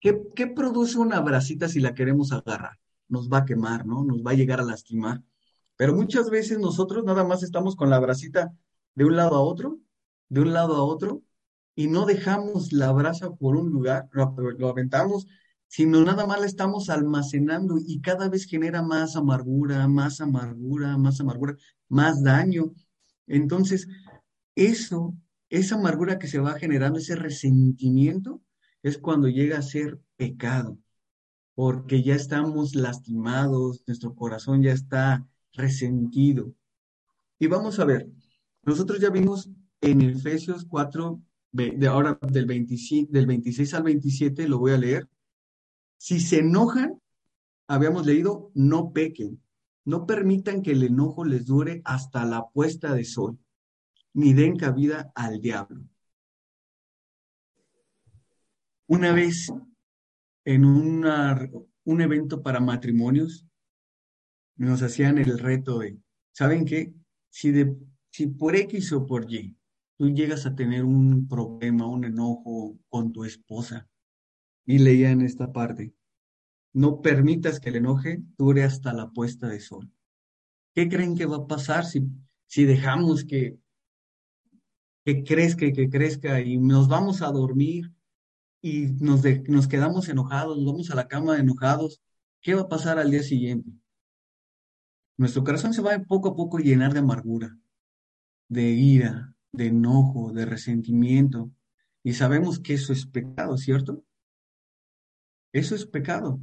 ¿Qué, 0.00 0.46
produce 0.46 0.98
una 0.98 1.20
brasita 1.20 1.68
si 1.68 1.78
la 1.78 1.94
queremos 1.94 2.32
agarrar? 2.32 2.79
Nos 3.10 3.28
va 3.28 3.38
a 3.38 3.44
quemar, 3.44 3.84
¿no? 3.86 4.04
Nos 4.04 4.22
va 4.22 4.30
a 4.30 4.34
llegar 4.34 4.60
a 4.60 4.64
lastimar. 4.64 5.22
Pero 5.76 5.94
muchas 5.94 6.30
veces 6.30 6.58
nosotros 6.58 7.04
nada 7.04 7.24
más 7.24 7.42
estamos 7.42 7.76
con 7.76 7.90
la 7.90 7.98
brasita 7.98 8.54
de 8.94 9.04
un 9.04 9.16
lado 9.16 9.36
a 9.36 9.40
otro, 9.42 9.78
de 10.30 10.40
un 10.40 10.54
lado 10.54 10.76
a 10.76 10.82
otro, 10.82 11.22
y 11.74 11.88
no 11.88 12.06
dejamos 12.06 12.72
la 12.72 12.92
brasa 12.92 13.34
por 13.34 13.56
un 13.56 13.70
lugar, 13.70 14.08
lo, 14.12 14.34
lo 14.58 14.68
aventamos, 14.68 15.26
sino 15.68 16.04
nada 16.04 16.26
más 16.26 16.40
la 16.40 16.46
estamos 16.46 16.90
almacenando 16.90 17.76
y 17.78 18.00
cada 18.00 18.28
vez 18.28 18.44
genera 18.44 18.82
más 18.82 19.16
amargura, 19.16 19.86
más 19.88 20.20
amargura, 20.20 20.98
más 20.98 21.20
amargura, 21.20 21.56
más 21.88 22.22
daño. 22.22 22.72
Entonces, 23.26 23.86
eso, 24.56 25.16
esa 25.48 25.76
amargura 25.76 26.18
que 26.18 26.26
se 26.26 26.40
va 26.40 26.58
generando, 26.58 26.98
ese 26.98 27.16
resentimiento, 27.16 28.42
es 28.82 28.98
cuando 28.98 29.28
llega 29.28 29.58
a 29.58 29.62
ser 29.62 30.00
pecado, 30.16 30.76
porque 31.54 32.02
ya 32.02 32.14
estamos 32.14 32.74
lastimados, 32.74 33.82
nuestro 33.86 34.14
corazón 34.14 34.62
ya 34.62 34.72
está 34.72 35.26
resentido. 35.52 36.52
Y 37.38 37.46
vamos 37.46 37.78
a 37.78 37.84
ver, 37.84 38.08
nosotros 38.62 39.00
ya 39.00 39.10
vimos 39.10 39.50
en 39.80 40.02
Efesios 40.02 40.66
4, 40.66 41.20
de 41.52 41.86
ahora 41.86 42.18
del, 42.22 42.46
25, 42.46 43.12
del 43.12 43.26
26 43.26 43.74
al 43.74 43.82
27, 43.82 44.48
lo 44.48 44.58
voy 44.58 44.72
a 44.72 44.78
leer. 44.78 45.08
Si 45.96 46.20
se 46.20 46.38
enojan, 46.38 47.00
habíamos 47.66 48.06
leído, 48.06 48.50
no 48.54 48.92
pequen. 48.92 49.42
No 49.84 50.06
permitan 50.06 50.62
que 50.62 50.72
el 50.72 50.82
enojo 50.82 51.24
les 51.24 51.46
dure 51.46 51.80
hasta 51.84 52.24
la 52.24 52.48
puesta 52.48 52.94
de 52.94 53.04
sol, 53.04 53.38
ni 54.12 54.34
den 54.34 54.56
cabida 54.56 55.10
al 55.14 55.40
diablo. 55.40 55.82
Una 58.86 59.12
vez 59.12 59.50
en 60.44 60.64
un 60.64 62.00
evento 62.00 62.42
para 62.42 62.60
matrimonios, 62.60 63.46
nos 64.56 64.82
hacían 64.82 65.18
el 65.18 65.38
reto 65.38 65.78
de, 65.78 65.98
¿saben 66.32 66.64
qué? 66.64 66.92
Si, 67.30 67.50
de, 67.50 67.74
si 68.10 68.26
por 68.26 68.56
X 68.56 68.92
o 68.92 69.06
por 69.06 69.32
Y 69.32 69.56
tú 69.96 70.10
llegas 70.10 70.46
a 70.46 70.54
tener 70.54 70.84
un 70.84 71.28
problema, 71.28 71.86
un 71.86 72.04
enojo 72.04 72.78
con 72.88 73.12
tu 73.12 73.24
esposa, 73.24 73.88
y 74.66 74.78
leían 74.78 75.22
esta 75.22 75.52
parte, 75.52 75.94
no 76.72 77.00
permitas 77.00 77.58
que 77.58 77.70
el 77.70 77.76
enoje 77.76 78.22
dure 78.38 78.62
hasta 78.62 78.92
la 78.92 79.10
puesta 79.10 79.48
de 79.48 79.60
sol. 79.60 79.90
¿Qué 80.74 80.88
creen 80.88 81.16
que 81.16 81.26
va 81.26 81.38
a 81.38 81.46
pasar 81.46 81.84
si, 81.84 82.06
si 82.46 82.64
dejamos 82.64 83.24
que, 83.24 83.58
que 85.04 85.24
crezca 85.24 85.66
y 85.66 85.72
que 85.72 85.88
crezca 85.88 86.40
y 86.40 86.58
nos 86.58 86.86
vamos 86.86 87.22
a 87.22 87.32
dormir 87.32 87.90
y 88.62 88.86
nos, 89.00 89.22
nos 89.48 89.68
quedamos 89.68 90.08
enojados, 90.08 90.56
nos 90.58 90.66
vamos 90.66 90.90
a 90.90 90.94
la 90.94 91.08
cama 91.08 91.38
enojados, 91.38 92.00
¿qué 92.40 92.54
va 92.54 92.62
a 92.62 92.68
pasar 92.68 92.98
al 92.98 93.10
día 93.10 93.22
siguiente? 93.22 93.70
Nuestro 95.16 95.44
corazón 95.44 95.74
se 95.74 95.82
va 95.82 95.98
poco 96.00 96.30
a 96.30 96.36
poco 96.36 96.58
a 96.58 96.62
llenar 96.62 96.92
de 96.92 97.00
amargura, 97.00 97.58
de 98.48 98.70
ira, 98.70 99.34
de 99.52 99.66
enojo, 99.66 100.32
de 100.32 100.46
resentimiento. 100.46 101.50
Y 102.02 102.14
sabemos 102.14 102.58
que 102.58 102.74
eso 102.74 102.92
es 102.92 103.06
pecado, 103.06 103.56
¿cierto? 103.58 104.04
Eso 105.52 105.74
es 105.74 105.84
pecado. 105.84 106.40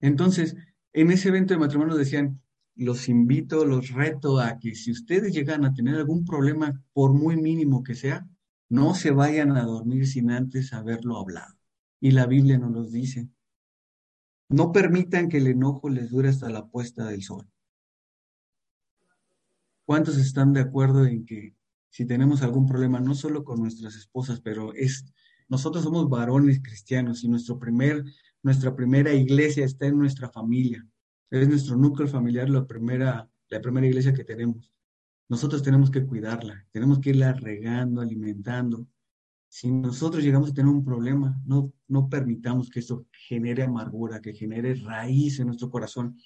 Entonces, 0.00 0.56
en 0.92 1.10
ese 1.10 1.28
evento 1.28 1.54
de 1.54 1.60
matrimonio 1.60 1.96
decían, 1.96 2.40
los 2.74 3.08
invito, 3.08 3.64
los 3.64 3.90
reto 3.90 4.40
a 4.40 4.58
que 4.58 4.74
si 4.74 4.90
ustedes 4.90 5.32
llegan 5.32 5.64
a 5.64 5.74
tener 5.74 5.96
algún 5.96 6.24
problema, 6.24 6.82
por 6.92 7.12
muy 7.12 7.36
mínimo 7.36 7.82
que 7.82 7.94
sea, 7.94 8.26
no 8.70 8.94
se 8.94 9.10
vayan 9.10 9.56
a 9.56 9.64
dormir 9.64 10.06
sin 10.06 10.30
antes 10.30 10.72
haberlo 10.72 11.18
hablado. 11.18 11.54
Y 12.00 12.12
la 12.12 12.26
Biblia 12.26 12.56
nos 12.56 12.70
los 12.70 12.92
dice. 12.92 13.28
No 14.48 14.72
permitan 14.72 15.28
que 15.28 15.38
el 15.38 15.48
enojo 15.48 15.90
les 15.90 16.10
dure 16.10 16.28
hasta 16.28 16.48
la 16.48 16.66
puesta 16.68 17.04
del 17.04 17.22
sol. 17.22 17.46
¿Cuántos 19.84 20.16
están 20.18 20.52
de 20.52 20.60
acuerdo 20.60 21.04
en 21.04 21.26
que 21.26 21.54
si 21.90 22.06
tenemos 22.06 22.42
algún 22.42 22.66
problema, 22.66 23.00
no 23.00 23.16
solo 23.16 23.42
con 23.42 23.60
nuestras 23.60 23.96
esposas, 23.96 24.40
pero 24.40 24.72
es, 24.74 25.04
nosotros 25.48 25.82
somos 25.82 26.08
varones 26.08 26.62
cristianos 26.62 27.24
y 27.24 27.28
nuestro 27.28 27.58
primer, 27.58 28.04
nuestra 28.42 28.76
primera 28.76 29.12
iglesia 29.12 29.64
está 29.64 29.86
en 29.86 29.98
nuestra 29.98 30.30
familia. 30.30 30.86
Es 31.28 31.48
nuestro 31.48 31.76
núcleo 31.76 32.06
familiar 32.06 32.48
la 32.48 32.66
primera, 32.66 33.28
la 33.48 33.60
primera 33.60 33.88
iglesia 33.88 34.14
que 34.14 34.24
tenemos 34.24 34.72
nosotros 35.30 35.62
tenemos 35.62 35.92
que 35.92 36.04
cuidarla, 36.04 36.66
tenemos 36.72 36.98
que 36.98 37.10
irla 37.10 37.32
regando, 37.32 38.00
alimentando. 38.00 38.88
Si 39.48 39.70
nosotros 39.70 40.24
llegamos 40.24 40.50
a 40.50 40.54
tener 40.54 40.72
un 40.72 40.84
problema, 40.84 41.40
no, 41.46 41.72
no 41.86 42.08
permitamos 42.08 42.68
que 42.68 42.80
eso 42.80 43.06
genere 43.12 43.62
amargura, 43.62 44.20
que 44.20 44.32
genere 44.32 44.74
raíz 44.74 45.38
en 45.38 45.46
nuestro 45.46 45.70
corazón. 45.70 46.18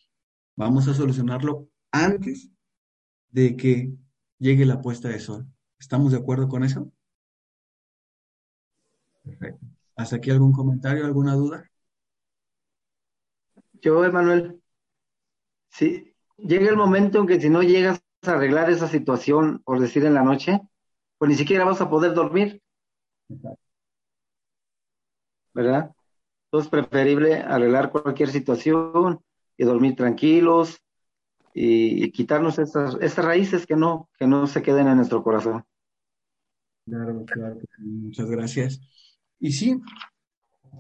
Vamos 0.57 0.89
a 0.89 0.95
solucionarlo 0.95 1.69
antes 1.93 2.51
de 3.29 3.55
que 3.57 3.93
llegue 4.39 4.65
la 4.65 4.81
puesta 4.81 5.09
de 5.09 5.21
sol. 5.21 5.47
¿Estamos 5.79 6.13
de 6.13 6.19
acuerdo 6.19 6.49
con 6.49 6.65
eso? 6.65 6.91
Perfecto. 9.23 9.67
¿Hasta 9.97 10.17
aquí 10.17 10.31
algún 10.31 10.53
comentario, 10.53 11.05
alguna 11.05 11.35
duda? 11.35 11.71
Yo, 13.83 14.03
Emanuel, 14.03 14.63
sí, 15.69 16.15
llega 16.39 16.71
el 16.71 16.77
momento 16.77 17.21
en 17.21 17.27
que 17.27 17.39
si 17.39 17.51
no 17.51 17.63
llegas 17.63 18.04
arreglar 18.29 18.71
esa 18.71 18.89
situación, 18.89 19.63
por 19.65 19.81
decir 19.81 20.05
en 20.05 20.15
la 20.15 20.23
noche, 20.23 20.61
pues 21.19 21.29
ni 21.29 21.37
siquiera 21.37 21.65
vas 21.65 21.81
a 21.81 21.89
poder 21.89 22.15
dormir. 22.15 22.63
¿Verdad? 25.53 25.95
Entonces 26.47 26.67
es 26.67 26.71
preferible 26.71 27.37
arreglar 27.37 27.91
cualquier 27.91 28.31
situación 28.31 29.21
y 29.57 29.65
dormir 29.65 29.97
tranquilos 29.97 30.81
y, 31.53 32.11
quitarnos 32.11 32.59
estas 32.59 33.17
raíces 33.17 33.67
que 33.67 33.77
no, 33.77 34.09
que 34.19 34.27
no 34.27 34.47
se 34.47 34.63
queden 34.63 34.89
en 34.89 34.97
nuestro 34.97 35.23
corazón. 35.23 35.65
Claro, 36.87 37.25
claro. 37.25 37.59
Muchas 37.79 38.29
gracias. 38.29 38.81
Y 39.39 39.53
sí, 39.53 39.81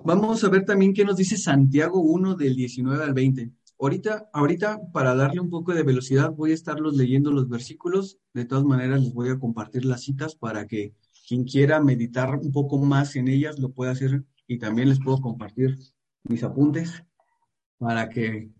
vamos 0.04 0.44
a 0.44 0.48
ver 0.48 0.64
también 0.64 0.92
qué 0.92 1.04
nos 1.04 1.16
dice 1.16 1.36
Santiago 1.36 2.00
1 2.00 2.34
del 2.34 2.54
19 2.54 3.04
al 3.04 3.14
20. 3.14 3.52
Ahorita, 3.78 4.30
ahorita, 4.32 4.80
para 4.92 5.14
darle 5.14 5.40
un 5.40 5.50
poco 5.50 5.74
de 5.74 5.82
velocidad, 5.82 6.32
voy 6.32 6.52
a 6.52 6.54
estarlos 6.54 6.96
leyendo 6.96 7.32
los 7.32 7.48
versículos. 7.48 8.18
De 8.32 8.44
todas 8.44 8.64
maneras, 8.64 9.02
les 9.02 9.12
voy 9.12 9.28
a 9.30 9.38
compartir 9.38 9.84
las 9.84 10.02
citas 10.02 10.36
para 10.36 10.66
que 10.66 10.94
quien 11.26 11.44
quiera 11.44 11.80
meditar 11.80 12.34
un 12.36 12.52
poco 12.52 12.78
más 12.78 13.16
en 13.16 13.28
ellas 13.28 13.58
lo 13.58 13.72
pueda 13.72 13.92
hacer 13.92 14.24
y 14.46 14.58
también 14.58 14.88
les 14.88 15.00
puedo 15.00 15.20
compartir 15.20 15.76
mis 16.22 16.42
apuntes 16.42 17.02
para 17.78 18.08
que 18.08 18.50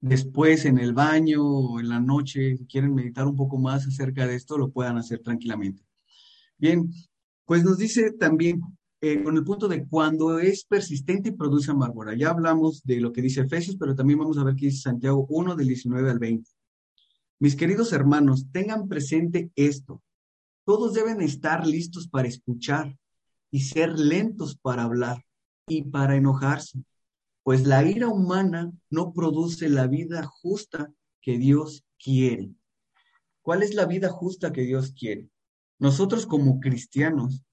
después 0.00 0.64
en 0.64 0.78
el 0.78 0.92
baño 0.92 1.44
o 1.44 1.80
en 1.80 1.88
la 1.88 2.00
noche, 2.00 2.56
si 2.56 2.66
quieren 2.66 2.94
meditar 2.94 3.26
un 3.26 3.36
poco 3.36 3.58
más 3.58 3.86
acerca 3.86 4.26
de 4.26 4.36
esto, 4.36 4.56
lo 4.56 4.70
puedan 4.70 4.96
hacer 4.96 5.20
tranquilamente. 5.20 5.82
Bien, 6.58 6.90
pues 7.44 7.64
nos 7.64 7.78
dice 7.78 8.12
también 8.12 8.60
eh, 9.00 9.22
con 9.22 9.36
el 9.36 9.44
punto 9.44 9.68
de 9.68 9.86
cuando 9.86 10.38
es 10.38 10.64
persistente 10.64 11.28
y 11.28 11.32
produce 11.32 11.70
amargura. 11.70 12.14
Ya 12.14 12.30
hablamos 12.30 12.82
de 12.84 13.00
lo 13.00 13.12
que 13.12 13.22
dice 13.22 13.42
Efesios, 13.42 13.76
pero 13.76 13.94
también 13.94 14.18
vamos 14.18 14.38
a 14.38 14.44
ver 14.44 14.54
qué 14.56 14.66
dice 14.66 14.82
Santiago 14.82 15.26
1 15.28 15.54
del 15.54 15.68
19 15.68 16.10
al 16.10 16.18
20. 16.18 16.50
Mis 17.38 17.54
queridos 17.56 17.92
hermanos, 17.92 18.46
tengan 18.50 18.88
presente 18.88 19.50
esto. 19.54 20.02
Todos 20.64 20.94
deben 20.94 21.20
estar 21.20 21.66
listos 21.66 22.08
para 22.08 22.26
escuchar 22.26 22.96
y 23.50 23.60
ser 23.60 23.98
lentos 23.98 24.56
para 24.56 24.84
hablar 24.84 25.24
y 25.68 25.82
para 25.82 26.16
enojarse, 26.16 26.82
pues 27.42 27.66
la 27.66 27.84
ira 27.84 28.08
humana 28.08 28.72
no 28.90 29.12
produce 29.12 29.68
la 29.68 29.86
vida 29.86 30.24
justa 30.24 30.92
que 31.20 31.38
Dios 31.38 31.84
quiere. 31.98 32.50
¿Cuál 33.42 33.62
es 33.62 33.74
la 33.74 33.86
vida 33.86 34.08
justa 34.08 34.52
que 34.52 34.62
Dios 34.62 34.92
quiere? 34.92 35.28
Nosotros 35.78 36.26
como 36.26 36.60
cristianos 36.60 37.44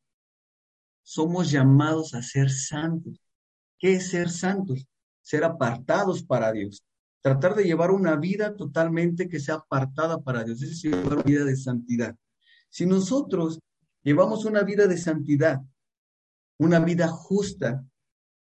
somos 1.03 1.51
llamados 1.51 2.13
a 2.13 2.23
ser 2.23 2.49
santos. 2.49 3.19
¿Qué 3.77 3.95
es 3.95 4.09
ser 4.09 4.29
santos? 4.29 4.87
Ser 5.21 5.43
apartados 5.43 6.23
para 6.23 6.51
Dios. 6.51 6.83
Tratar 7.21 7.55
de 7.55 7.63
llevar 7.63 7.91
una 7.91 8.15
vida 8.15 8.55
totalmente 8.55 9.27
que 9.29 9.39
sea 9.39 9.55
apartada 9.55 10.21
para 10.21 10.43
Dios. 10.43 10.61
Es 10.61 10.81
llevar 10.81 11.13
una 11.13 11.23
vida 11.23 11.45
de 11.45 11.55
santidad. 11.55 12.15
Si 12.69 12.85
nosotros 12.85 13.59
llevamos 14.01 14.45
una 14.45 14.63
vida 14.63 14.87
de 14.87 14.97
santidad, 14.97 15.61
una 16.57 16.79
vida 16.79 17.07
justa, 17.07 17.85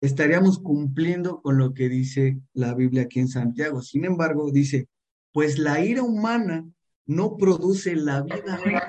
estaríamos 0.01 0.59
cumpliendo 0.59 1.43
con 1.43 1.59
lo 1.59 1.75
que 1.75 1.89
dice 1.89 2.41
la 2.53 2.75
Biblia 2.75 3.03
aquí 3.03 3.21
en 3.21 3.29
Santiago. 3.29 3.83
Sin 3.83 4.05
embargo, 4.05 4.51
dice, 4.51 4.89
pues 5.33 5.59
la 5.59 5.85
ira 5.85 6.03
humana 6.03 6.67
no 7.07 7.37
produce 7.37 7.97
la 7.97 8.23
vida 8.23 8.61
que 8.63 8.81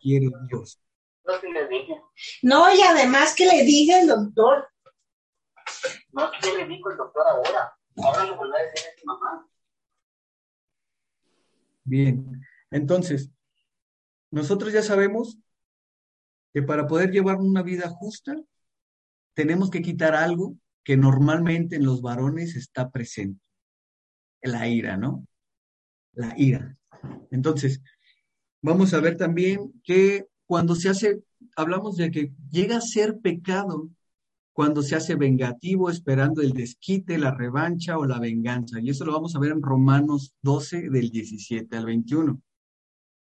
quiere 0.00 0.30
Dios. 0.48 0.78
No, 2.42 2.74
y 2.74 2.80
además 2.80 3.34
que 3.34 3.46
le 3.46 3.64
diga 3.64 4.00
el 4.00 4.08
doctor. 4.08 4.68
No, 6.12 6.30
¿qué 6.40 6.56
le 6.56 6.66
dijo 6.66 6.90
el 6.90 6.96
doctor 6.96 7.26
ahora? 7.26 7.72
Ahora 7.96 8.24
lo 8.24 8.36
vuelve 8.36 8.58
a 8.58 8.62
decir 8.62 8.88
a 8.88 9.00
su 9.00 9.06
mamá. 9.06 9.48
Bien, 11.84 12.42
entonces, 12.70 13.30
nosotros 14.30 14.72
ya 14.72 14.82
sabemos 14.82 15.38
que 16.52 16.62
para 16.62 16.86
poder 16.86 17.10
llevar 17.10 17.36
una 17.36 17.62
vida 17.62 17.88
justa, 17.88 18.36
tenemos 19.34 19.70
que 19.70 19.82
quitar 19.82 20.14
algo 20.14 20.56
que 20.84 20.96
normalmente 20.96 21.76
en 21.76 21.84
los 21.84 22.02
varones 22.02 22.56
está 22.56 22.90
presente, 22.90 23.40
la 24.42 24.66
ira, 24.68 24.96
¿no? 24.96 25.26
La 26.12 26.34
ira. 26.36 26.76
Entonces, 27.30 27.82
vamos 28.62 28.94
a 28.94 29.00
ver 29.00 29.16
también 29.16 29.80
que 29.84 30.26
cuando 30.48 30.74
se 30.74 30.88
hace, 30.88 31.22
hablamos 31.56 31.96
de 31.96 32.10
que 32.10 32.32
llega 32.50 32.78
a 32.78 32.80
ser 32.80 33.18
pecado 33.20 33.90
cuando 34.54 34.82
se 34.82 34.96
hace 34.96 35.14
vengativo, 35.14 35.90
esperando 35.90 36.40
el 36.40 36.54
desquite, 36.54 37.18
la 37.18 37.34
revancha 37.34 37.98
o 37.98 38.06
la 38.06 38.18
venganza. 38.18 38.80
Y 38.80 38.88
eso 38.88 39.04
lo 39.04 39.12
vamos 39.12 39.36
a 39.36 39.40
ver 39.40 39.52
en 39.52 39.60
Romanos 39.60 40.32
12, 40.40 40.88
del 40.88 41.10
17 41.10 41.76
al 41.76 41.84
21. 41.84 42.40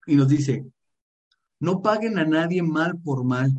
Y 0.06 0.16
nos 0.16 0.28
dice, 0.28 0.64
no 1.60 1.82
paguen 1.82 2.18
a 2.18 2.24
nadie 2.24 2.62
mal 2.62 2.98
por 2.98 3.22
mal, 3.22 3.52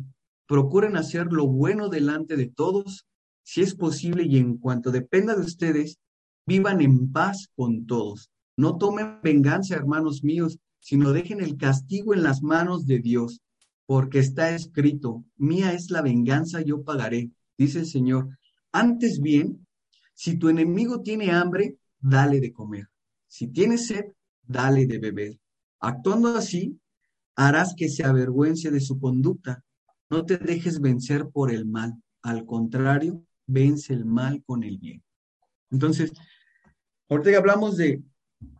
procuren 0.48 0.96
hacer 0.96 1.28
lo 1.32 1.46
bueno 1.46 1.88
delante 1.88 2.36
de 2.36 2.48
todos, 2.48 3.06
si 3.44 3.62
es 3.62 3.76
posible 3.76 4.24
y 4.24 4.38
en 4.38 4.58
cuanto 4.58 4.90
dependa 4.90 5.36
de 5.36 5.42
ustedes, 5.42 6.00
vivan 6.46 6.80
en 6.80 7.12
paz 7.12 7.48
con 7.54 7.86
todos. 7.86 8.28
No 8.56 8.76
tomen 8.76 9.20
venganza, 9.22 9.76
hermanos 9.76 10.24
míos, 10.24 10.58
sino 10.80 11.12
dejen 11.12 11.40
el 11.40 11.56
castigo 11.56 12.12
en 12.12 12.24
las 12.24 12.42
manos 12.42 12.86
de 12.86 12.98
Dios 12.98 13.40
porque 13.86 14.18
está 14.20 14.54
escrito, 14.54 15.24
mía 15.36 15.72
es 15.72 15.90
la 15.90 16.02
venganza, 16.02 16.60
yo 16.62 16.82
pagaré, 16.82 17.30
dice 17.58 17.80
el 17.80 17.86
Señor. 17.86 18.38
Antes 18.70 19.20
bien, 19.20 19.66
si 20.14 20.36
tu 20.36 20.48
enemigo 20.48 21.02
tiene 21.02 21.30
hambre, 21.30 21.76
dale 22.00 22.40
de 22.40 22.52
comer. 22.52 22.88
Si 23.26 23.48
tiene 23.48 23.78
sed, 23.78 24.06
dale 24.42 24.86
de 24.86 24.98
beber. 24.98 25.38
Actuando 25.80 26.36
así, 26.36 26.78
harás 27.34 27.74
que 27.74 27.88
se 27.88 28.04
avergüence 28.04 28.70
de 28.70 28.80
su 28.80 29.00
conducta. 29.00 29.64
No 30.10 30.24
te 30.24 30.38
dejes 30.38 30.80
vencer 30.80 31.28
por 31.28 31.50
el 31.50 31.66
mal. 31.66 31.94
Al 32.22 32.46
contrario, 32.46 33.24
vence 33.46 33.92
el 33.92 34.04
mal 34.04 34.42
con 34.44 34.62
el 34.62 34.78
bien. 34.78 35.02
Entonces, 35.70 36.12
ahorita 37.08 37.36
hablamos 37.36 37.76
de, 37.76 38.02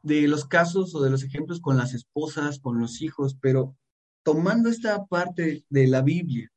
de 0.03 0.27
los 0.27 0.47
casos 0.47 0.95
o 0.95 1.03
de 1.03 1.11
los 1.11 1.23
ejemplos 1.23 1.61
con 1.61 1.77
las 1.77 1.95
esposas, 1.95 2.59
con 2.59 2.81
los 2.81 3.03
hijos, 3.03 3.37
pero 3.41 3.77
tomando 4.23 4.69
esta 4.69 5.05
parte 5.07 5.65
de 5.69 5.87
la 5.89 6.03
Biblia, 6.03 6.51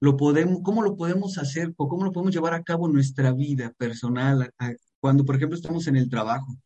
lo 0.00 0.16
podemos, 0.16 0.60
¿cómo 0.62 0.82
lo 0.82 0.96
podemos 0.96 1.38
hacer 1.38 1.72
o 1.76 1.88
cómo 1.88 2.04
lo 2.04 2.12
podemos 2.12 2.34
llevar 2.34 2.54
a 2.54 2.62
cabo 2.62 2.86
en 2.86 2.94
nuestra 2.94 3.32
vida 3.32 3.72
personal? 3.78 4.52
Cuando, 5.00 5.24
por 5.24 5.36
ejemplo, 5.36 5.56
estamos 5.56 5.86
en 5.88 5.96
el 5.96 6.08
trabajo, 6.08 6.56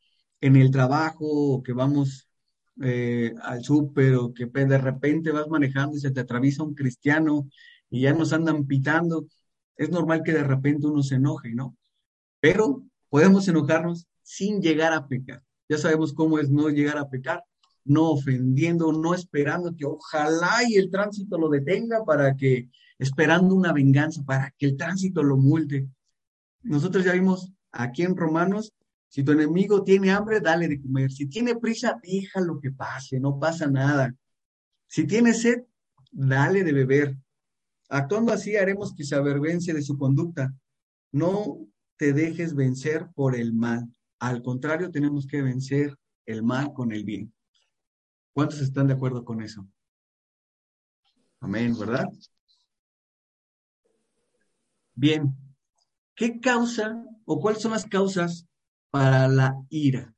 en 0.41 0.57
el 0.57 0.71
trabajo 0.71 1.27
o 1.27 1.63
que 1.63 1.73
vamos 1.73 2.29
eh, 2.83 3.35
al 3.43 3.63
súper 3.63 4.15
o 4.17 4.33
que 4.35 4.47
de 4.47 4.79
repente 4.79 5.31
vas 5.31 5.49
manejando 5.49 5.97
y 5.97 6.01
se 6.01 6.11
te 6.11 6.21
atraviesa 6.21 6.63
un 6.63 6.75
cristiano 6.75 7.49
y 7.91 8.03
ya 8.03 8.15
nos 8.15 8.33
andan 8.33 8.67
pitando, 8.67 9.27
es 9.77 9.91
normal 9.91 10.23
que 10.25 10.33
de 10.33 10.45
repente 10.45 10.87
uno 10.87 11.03
se 11.03 11.17
enoje, 11.17 11.55
¿no? 11.55 11.77
Pero 12.41 12.85
podemos 13.09 13.47
enojarnos 13.49 14.07
sin 14.23 14.63
llegar 14.63 14.93
a 14.93 15.07
pecar. 15.09 15.43
Ya 15.69 15.79
sabemos 15.79 16.13
cómo 16.15 16.39
es 16.39 16.51
no 16.51 16.69
llegar 16.71 16.99
a 16.99 17.09
pecar 17.09 17.45
no 17.85 18.11
ofendiendo, 18.11 18.93
no 18.93 19.15
esperando 19.15 19.75
que 19.77 19.85
ojalá 19.85 20.63
y 20.69 20.77
el 20.77 20.91
tránsito 20.91 21.39
lo 21.39 21.49
detenga 21.49 22.05
para 22.05 22.37
que, 22.37 22.69
esperando 22.99 23.55
una 23.55 23.73
venganza, 23.73 24.23
para 24.25 24.53
que 24.57 24.67
el 24.67 24.77
tránsito 24.77 25.23
lo 25.23 25.37
multe. 25.37 25.89
Nosotros 26.63 27.05
ya 27.05 27.13
vimos 27.13 27.53
aquí 27.73 28.03
en 28.03 28.17
Romanos, 28.17 28.73
si 29.09 29.23
tu 29.23 29.33
enemigo 29.33 29.83
tiene 29.83 30.11
hambre, 30.11 30.41
dale 30.41 30.69
de 30.69 30.81
comer. 30.81 31.13
Si 31.13 31.27
tiene 31.27 31.57
prisa, 31.57 32.01
lo 32.37 32.59
que 32.59 32.71
pase, 32.71 33.21
no 33.21 33.39
pasa 33.39 33.67
nada. 33.67 34.15
Si 34.87 35.07
tiene 35.07 35.35
sed, 35.35 35.65
dale 36.11 36.65
de 36.65 36.73
beber. 36.73 37.17
Actuando 37.91 38.33
así 38.33 38.57
haremos 38.57 38.95
que 38.95 39.05
se 39.05 39.15
avergüence 39.15 39.75
de 39.75 39.83
su 39.83 39.99
conducta. 39.99 40.55
No 41.11 41.59
te 41.99 42.15
dejes 42.15 42.55
vencer 42.55 43.09
por 43.15 43.37
el 43.37 43.53
mal. 43.53 43.87
Al 44.19 44.43
contrario, 44.43 44.91
tenemos 44.91 45.27
que 45.27 45.43
vencer 45.43 45.95
el 46.25 46.43
mal 46.43 46.73
con 46.73 46.91
el 46.91 47.05
bien. 47.05 47.35
¿Cuántos 48.33 48.61
están 48.61 48.87
de 48.87 48.95
acuerdo 48.95 49.25
con 49.25 49.43
eso? 49.43 49.67
Amén, 51.41 51.77
¿verdad? 51.79 52.07
Bien, 54.95 55.35
¿qué 56.15 56.41
causa 56.41 57.05
o 57.25 57.41
cuáles 57.41 57.63
son 57.63 57.73
las 57.73 57.87
causas 57.87 58.47
para 58.91 59.29
la 59.29 59.57
ira? 59.69 60.15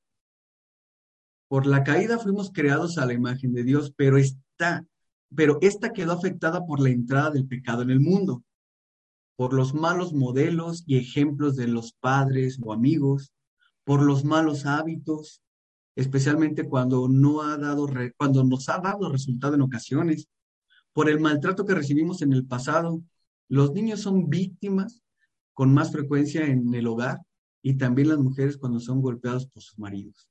Por 1.48 1.66
la 1.66 1.83
caída 1.83 2.18
fuimos 2.18 2.50
creados 2.53 2.98
a 2.98 3.07
la 3.07 3.12
imagen 3.12 3.53
de 3.53 3.64
Dios, 3.64 3.92
pero 3.96 4.18
está 4.18 4.87
pero 5.35 5.59
esta 5.61 5.92
quedó 5.92 6.12
afectada 6.12 6.64
por 6.66 6.81
la 6.81 6.90
entrada 6.90 7.31
del 7.31 7.46
pecado 7.46 7.83
en 7.83 7.90
el 7.90 8.00
mundo, 8.00 8.44
por 9.37 9.53
los 9.53 9.74
malos 9.74 10.12
modelos 10.12 10.85
y 10.87 10.96
ejemplos 10.96 11.57
de 11.57 11.66
los 11.66 11.92
padres 11.92 12.59
o 12.62 12.72
amigos, 12.72 13.33
por 13.85 14.03
los 14.03 14.24
malos 14.24 14.64
hábitos, 14.66 15.42
especialmente 15.96 16.68
cuando 16.68 17.09
no 17.09 17.42
ha 17.42 17.57
dado 17.57 17.88
cuando 18.16 18.44
nos 18.44 18.68
ha 18.68 18.78
dado 18.78 19.11
resultado 19.11 19.54
en 19.54 19.62
ocasiones, 19.62 20.28
por 20.94 21.11
el 21.11 21.20
maltrato 21.20 21.66
que 21.66 21.74
recibimos 21.74 22.22
en 22.22 22.33
el 22.33 22.46
pasado. 22.46 23.02
Los 23.48 23.72
niños 23.72 24.00
son 24.00 24.30
víctimas 24.30 25.02
con 25.52 25.74
más 25.74 25.92
frecuencia 25.92 26.46
en 26.46 26.72
el 26.74 26.87
hogar 26.87 27.20
y 27.62 27.74
también 27.74 28.09
las 28.09 28.18
mujeres 28.18 28.57
cuando 28.57 28.80
son 28.80 29.02
golpeadas 29.02 29.46
por 29.46 29.62
sus 29.62 29.78
maridos. 29.78 30.30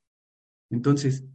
Entonces, 0.69 1.25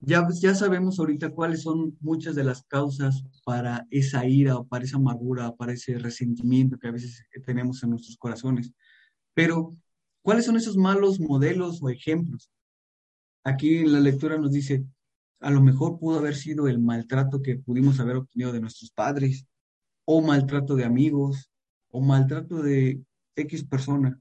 ya, 0.00 0.26
ya 0.40 0.54
sabemos 0.54 0.98
ahorita 0.98 1.30
cuáles 1.30 1.62
son 1.62 1.96
muchas 2.00 2.34
de 2.34 2.44
las 2.44 2.62
causas 2.64 3.24
para 3.44 3.86
esa 3.90 4.26
ira 4.26 4.56
o 4.56 4.66
para 4.66 4.84
esa 4.84 4.96
amargura, 4.96 5.54
para 5.56 5.72
ese 5.72 5.98
resentimiento 5.98 6.78
que 6.78 6.88
a 6.88 6.92
veces 6.92 7.24
tenemos 7.44 7.82
en 7.82 7.90
nuestros 7.90 8.16
corazones. 8.16 8.72
Pero, 9.34 9.76
¿cuáles 10.22 10.44
son 10.46 10.56
esos 10.56 10.76
malos 10.76 11.18
modelos 11.18 11.82
o 11.82 11.88
ejemplos? 11.88 12.50
Aquí 13.46 13.84
la 13.84 14.00
lectura 14.00 14.38
nos 14.38 14.50
dice, 14.50 14.84
a 15.40 15.50
lo 15.50 15.60
mejor 15.62 15.98
pudo 16.00 16.18
haber 16.18 16.34
sido 16.34 16.66
el 16.66 16.80
maltrato 16.80 17.40
que 17.42 17.56
pudimos 17.56 18.00
haber 18.00 18.16
obtenido 18.16 18.52
de 18.52 18.60
nuestros 18.60 18.90
padres, 18.90 19.46
o 20.04 20.20
maltrato 20.20 20.74
de 20.74 20.84
amigos, 20.84 21.50
o 21.90 22.00
maltrato 22.00 22.60
de 22.60 23.00
X 23.36 23.64
persona. 23.64 24.18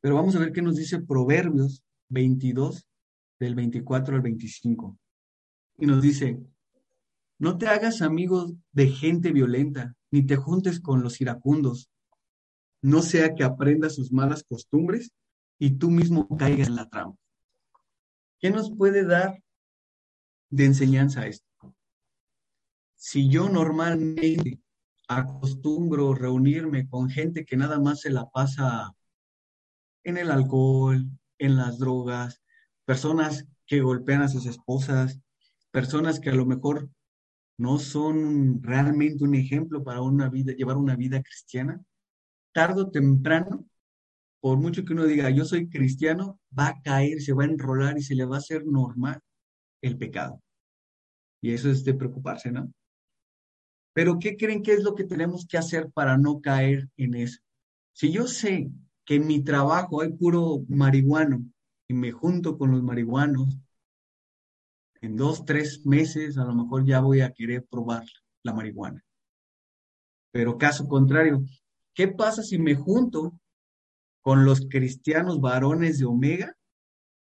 Pero 0.00 0.14
vamos 0.14 0.36
a 0.36 0.38
ver 0.38 0.52
qué 0.52 0.62
nos 0.62 0.76
dice 0.76 1.00
Proverbios 1.00 1.82
22, 2.10 2.86
del 3.40 3.54
24 3.54 4.14
al 4.14 4.20
25 4.20 4.96
y 5.78 5.86
nos 5.86 6.02
dice, 6.02 6.38
no 7.38 7.56
te 7.56 7.66
hagas 7.66 8.02
amigos 8.02 8.54
de 8.70 8.88
gente 8.88 9.32
violenta, 9.32 9.96
ni 10.12 10.24
te 10.26 10.36
juntes 10.36 10.78
con 10.78 11.02
los 11.02 11.20
iracundos, 11.22 11.90
no 12.82 13.00
sea 13.02 13.34
que 13.34 13.44
aprendas 13.44 13.94
sus 13.94 14.12
malas 14.12 14.44
costumbres 14.44 15.10
y 15.58 15.72
tú 15.72 15.90
mismo 15.90 16.28
caigas 16.36 16.68
en 16.68 16.76
la 16.76 16.88
trampa. 16.88 17.18
¿Qué 18.40 18.50
nos 18.50 18.74
puede 18.74 19.04
dar 19.04 19.42
de 20.48 20.64
enseñanza 20.64 21.26
esto? 21.26 21.74
Si 22.96 23.28
yo 23.28 23.50
normalmente 23.50 24.60
acostumbro 25.08 26.14
reunirme 26.14 26.88
con 26.88 27.10
gente 27.10 27.44
que 27.44 27.58
nada 27.58 27.78
más 27.78 28.00
se 28.00 28.10
la 28.10 28.30
pasa 28.30 28.92
en 30.04 30.16
el 30.16 30.30
alcohol, 30.30 31.06
en 31.38 31.56
las 31.56 31.78
drogas, 31.78 32.42
personas 32.86 33.46
que 33.66 33.82
golpean 33.82 34.22
a 34.22 34.28
sus 34.28 34.46
esposas, 34.46 35.20
personas 35.70 36.18
que 36.18 36.30
a 36.30 36.34
lo 36.34 36.46
mejor 36.46 36.88
no 37.58 37.78
son 37.78 38.62
realmente 38.62 39.22
un 39.22 39.34
ejemplo 39.34 39.84
para 39.84 40.00
llevar 40.00 40.78
una 40.78 40.96
vida 40.96 41.22
cristiana, 41.22 41.78
tarde 42.52 42.82
o 42.82 42.90
temprano, 42.90 43.69
por 44.40 44.58
mucho 44.58 44.84
que 44.84 44.92
uno 44.92 45.04
diga 45.04 45.30
yo 45.30 45.44
soy 45.44 45.68
cristiano, 45.68 46.40
va 46.58 46.68
a 46.68 46.82
caer, 46.82 47.20
se 47.20 47.32
va 47.32 47.44
a 47.44 47.46
enrolar 47.46 47.98
y 47.98 48.02
se 48.02 48.14
le 48.14 48.24
va 48.24 48.36
a 48.36 48.38
hacer 48.38 48.66
normal 48.66 49.20
el 49.82 49.98
pecado. 49.98 50.40
Y 51.42 51.52
eso 51.52 51.70
es 51.70 51.84
de 51.84 51.94
preocuparse, 51.94 52.50
¿no? 52.50 52.72
Pero 53.92 54.18
¿qué 54.18 54.36
creen 54.36 54.62
que 54.62 54.72
es 54.72 54.82
lo 54.82 54.94
que 54.94 55.04
tenemos 55.04 55.46
que 55.46 55.58
hacer 55.58 55.90
para 55.90 56.16
no 56.16 56.40
caer 56.40 56.88
en 56.96 57.14
eso? 57.14 57.40
Si 57.92 58.12
yo 58.12 58.26
sé 58.26 58.70
que 59.04 59.16
en 59.16 59.26
mi 59.26 59.42
trabajo 59.42 60.00
hay 60.00 60.12
puro 60.12 60.64
marihuano 60.68 61.44
y 61.88 61.94
me 61.94 62.12
junto 62.12 62.56
con 62.56 62.70
los 62.70 62.82
marihuanos, 62.82 63.58
en 65.02 65.16
dos, 65.16 65.44
tres 65.44 65.84
meses 65.84 66.38
a 66.38 66.44
lo 66.44 66.54
mejor 66.54 66.84
ya 66.84 67.00
voy 67.00 67.20
a 67.20 67.32
querer 67.32 67.64
probar 67.64 68.04
la 68.42 68.54
marihuana. 68.54 69.04
Pero 70.30 70.58
caso 70.58 70.86
contrario, 70.86 71.42
¿qué 71.94 72.08
pasa 72.08 72.42
si 72.42 72.58
me 72.58 72.74
junto 72.74 73.32
con 74.20 74.44
los 74.44 74.66
cristianos 74.68 75.40
varones 75.40 75.98
de 75.98 76.06
Omega 76.06 76.56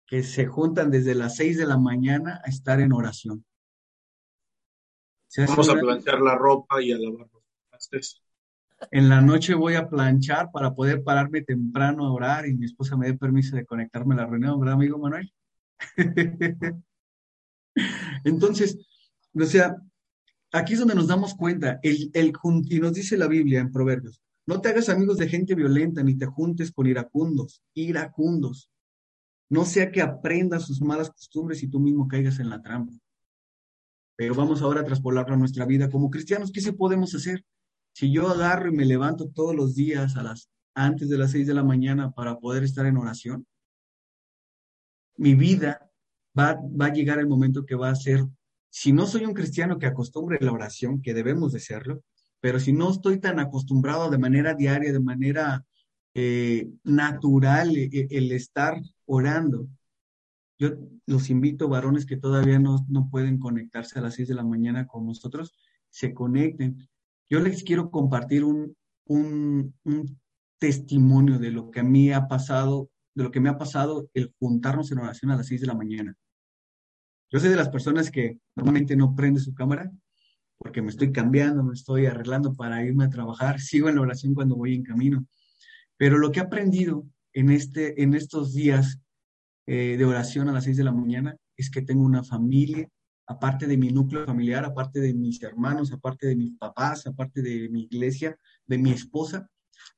que 0.07 0.23
se 0.23 0.47
juntan 0.47 0.91
desde 0.91 1.15
las 1.15 1.37
seis 1.37 1.57
de 1.59 1.67
la 1.67 1.79
mañana 1.79 2.41
a 2.45 2.49
estar 2.49 2.81
en 2.81 2.93
oración? 2.93 3.45
Vamos 5.37 5.69
a 5.69 5.75
planchar 5.75 6.21
la 6.21 6.37
ropa 6.37 6.81
y 6.83 6.93
a 6.93 6.99
lavar 6.99 7.29
los 7.31 8.23
En 8.91 9.09
la 9.09 9.21
noche 9.21 9.55
voy 9.55 9.75
a 9.75 9.89
planchar 9.89 10.51
para 10.51 10.75
poder 10.75 11.03
pararme 11.03 11.43
temprano 11.43 12.07
a 12.07 12.13
orar 12.13 12.47
y 12.47 12.55
mi 12.55 12.65
esposa 12.65 12.97
me 12.97 13.09
dé 13.09 13.15
permiso 13.15 13.57
de 13.57 13.67
conectarme 13.67 14.15
a 14.15 14.19
la 14.19 14.27
reunión, 14.27 14.59
¿verdad, 14.59 14.75
amigo 14.75 14.99
Manuel? 14.99 15.33
Entonces, 18.25 18.79
o 19.35 19.45
sea, 19.45 19.77
aquí 20.53 20.73
es 20.73 20.79
donde 20.79 20.95
nos 20.95 21.09
damos 21.09 21.35
cuenta, 21.35 21.79
el, 21.83 22.11
el, 22.15 22.33
y 22.65 22.81
nos 22.81 22.95
dice 22.95 23.19
la 23.19 23.27
Biblia 23.27 23.61
en 23.61 23.71
Proverbios, 23.71 24.23
no 24.47 24.61
te 24.61 24.69
hagas 24.69 24.89
amigos 24.89 25.19
de 25.19 25.29
gente 25.29 25.55
violenta 25.55 26.03
ni 26.03 26.17
te 26.17 26.27
juntes 26.27 26.73
con 26.73 26.87
iracundos, 26.87 27.63
iracundos. 27.75 28.71
No 29.49 29.65
sea 29.65 29.91
que 29.91 30.03
aprendas 30.03 30.67
sus 30.67 30.81
malas 30.81 31.11
costumbres 31.11 31.63
y 31.63 31.69
tú 31.69 31.81
mismo 31.81 32.09
caigas 32.09 32.39
en 32.39 32.51
la 32.51 32.63
trampa. 32.63 32.93
Pero 34.17 34.35
vamos 34.35 34.63
ahora 34.63 34.81
a 34.81 34.85
traspolarlo 34.85 35.35
a 35.35 35.39
nuestra 35.39 35.67
vida 35.67 35.91
como 35.91 36.11
cristianos. 36.11 36.51
¿Qué 36.53 36.61
se 36.61 36.73
podemos 36.73 37.15
hacer? 37.15 37.45
Si 37.93 38.11
yo 38.13 38.29
agarro 38.29 38.69
y 38.69 38.77
me 38.77 38.85
levanto 38.85 39.29
todos 39.29 39.55
los 39.55 39.75
días 39.75 40.17
a 40.17 40.23
las 40.23 40.49
antes 40.75 41.09
de 41.09 41.19
las 41.19 41.31
seis 41.31 41.47
de 41.47 41.55
la 41.55 41.65
mañana 41.65 42.13
para 42.13 42.39
poder 42.39 42.63
estar 42.63 42.87
en 42.87 42.99
oración, 42.99 43.47
mi 45.17 45.35
vida 45.35 45.91
va, 46.39 46.61
a 46.81 46.93
llegar 46.93 47.19
el 47.19 47.27
momento 47.27 47.65
que 47.65 47.75
va 47.75 47.91
a 47.91 47.95
ser, 47.95 48.25
si 48.69 48.93
no 48.93 49.07
soy 49.07 49.25
un 49.25 49.33
cristiano 49.33 49.79
que 49.79 49.87
acostumbre 49.87 50.39
la 50.41 50.53
oración, 50.53 51.01
que 51.01 51.15
debemos 51.15 51.53
de 51.53 51.61
serlo, 51.61 52.03
pero 52.47 52.61
si 52.61 52.73
no 52.73 52.93
estoy 52.93 53.19
tan 53.19 53.41
acostumbrado 53.41 54.09
de 54.09 54.19
manera 54.19 54.55
diaria, 54.55 54.93
de 54.93 55.01
manera 55.01 55.67
eh, 56.15 56.71
natural, 56.85 57.77
e, 57.77 57.91
e, 57.93 58.07
el, 58.09 58.31
estar 58.31 58.81
orando, 59.05 59.67
yo 60.57 60.77
los 61.07 61.29
invito, 61.29 61.69
varones 61.69 62.07
que 62.07 62.17
todavía 62.17 62.61
no, 62.61 62.87
no 62.89 63.11
pueden 63.11 63.41
conectarse 63.41 63.99
a 63.99 64.03
las 64.03 64.15
seis 64.15 64.29
de 64.29 64.37
la 64.37 64.45
mañana 64.45 64.87
con 64.87 65.05
nosotros, 65.05 65.57
se 65.91 66.15
conecten. 66.15 66.89
Yo 67.29 67.41
les 67.41 67.65
quiero 67.65 67.91
compartir 67.91 68.45
un, 68.45 68.77
un, 69.07 69.75
un, 69.83 70.21
testimonio 70.61 71.41
de 71.41 71.51
lo 71.51 71.73
que 71.73 71.81
a 71.81 71.83
mí 71.83 72.13
ha 72.13 72.29
pasado, 72.29 72.91
de 73.17 73.25
lo 73.25 73.33
que 73.33 73.41
me 73.41 73.49
ha 73.49 73.59
pasado 73.59 74.09
el 74.15 74.33
juntarnos 74.39 74.93
en 74.93 75.01
oración 75.01 75.33
a 75.33 75.37
las 75.37 75.49
seis 75.49 75.63
de 75.63 75.67
la 75.67 75.75
mañana. 75.75 76.15
Yo 77.29 77.41
soy 77.41 77.49
de 77.49 77.57
las 77.57 77.71
personas 77.71 78.09
que 78.09 78.39
normalmente 78.55 78.95
no 78.95 79.17
prende 79.17 79.41
su 79.41 79.53
cámara 79.53 79.91
porque 80.59 80.83
me 80.83 80.91
estoy 80.91 81.13
cambiando, 81.13 81.63
me 81.63 81.75
estoy 81.75 82.07
arreglando 82.07 82.55
para 82.55 82.85
irme 82.85 83.05
a 83.05 83.11
trabajar, 83.11 83.61
sigo 83.61 83.89
en 83.89 83.97
la 83.97 84.03
oración 84.03 84.35
cuando 84.35 84.57
voy 84.57 84.75
en 84.75 84.83
camino. 84.83 85.27
Pero 85.97 86.19
lo 86.19 86.31
que 86.31 86.41
he 86.41 86.43
aprendido 86.43 87.07
en, 87.33 87.51
este, 87.51 88.03
en 88.03 88.15
estos 88.15 88.55
días 88.55 89.01
eh, 89.67 89.97
de 89.97 90.05
oración 90.05 90.49
a 90.49 90.53
las 90.53 90.65
seis 90.65 90.77
de 90.77 90.85
la 90.85 90.93
mañana 90.93 91.37
es 91.57 91.71
que 91.71 91.83
tengo 91.83 92.05
una 92.05 92.23
familia, 92.23 92.89
aparte 93.27 93.67
de 93.67 93.77
mi 93.77 93.91
núcleo 93.91 94.25
familiar, 94.25 94.65
aparte 94.65 95.01
de 95.01 95.15
mis 95.15 95.43
hermanos, 95.43 95.93
aparte 95.93 96.27
de 96.29 96.37
mis 96.37 96.57
papás, 96.59 97.07
aparte 97.07 97.43
de 97.43 97.69
mi 97.69 97.85
iglesia, 97.85 98.39
de 98.67 98.79
mi 98.79 98.93
esposa, 98.93 99.51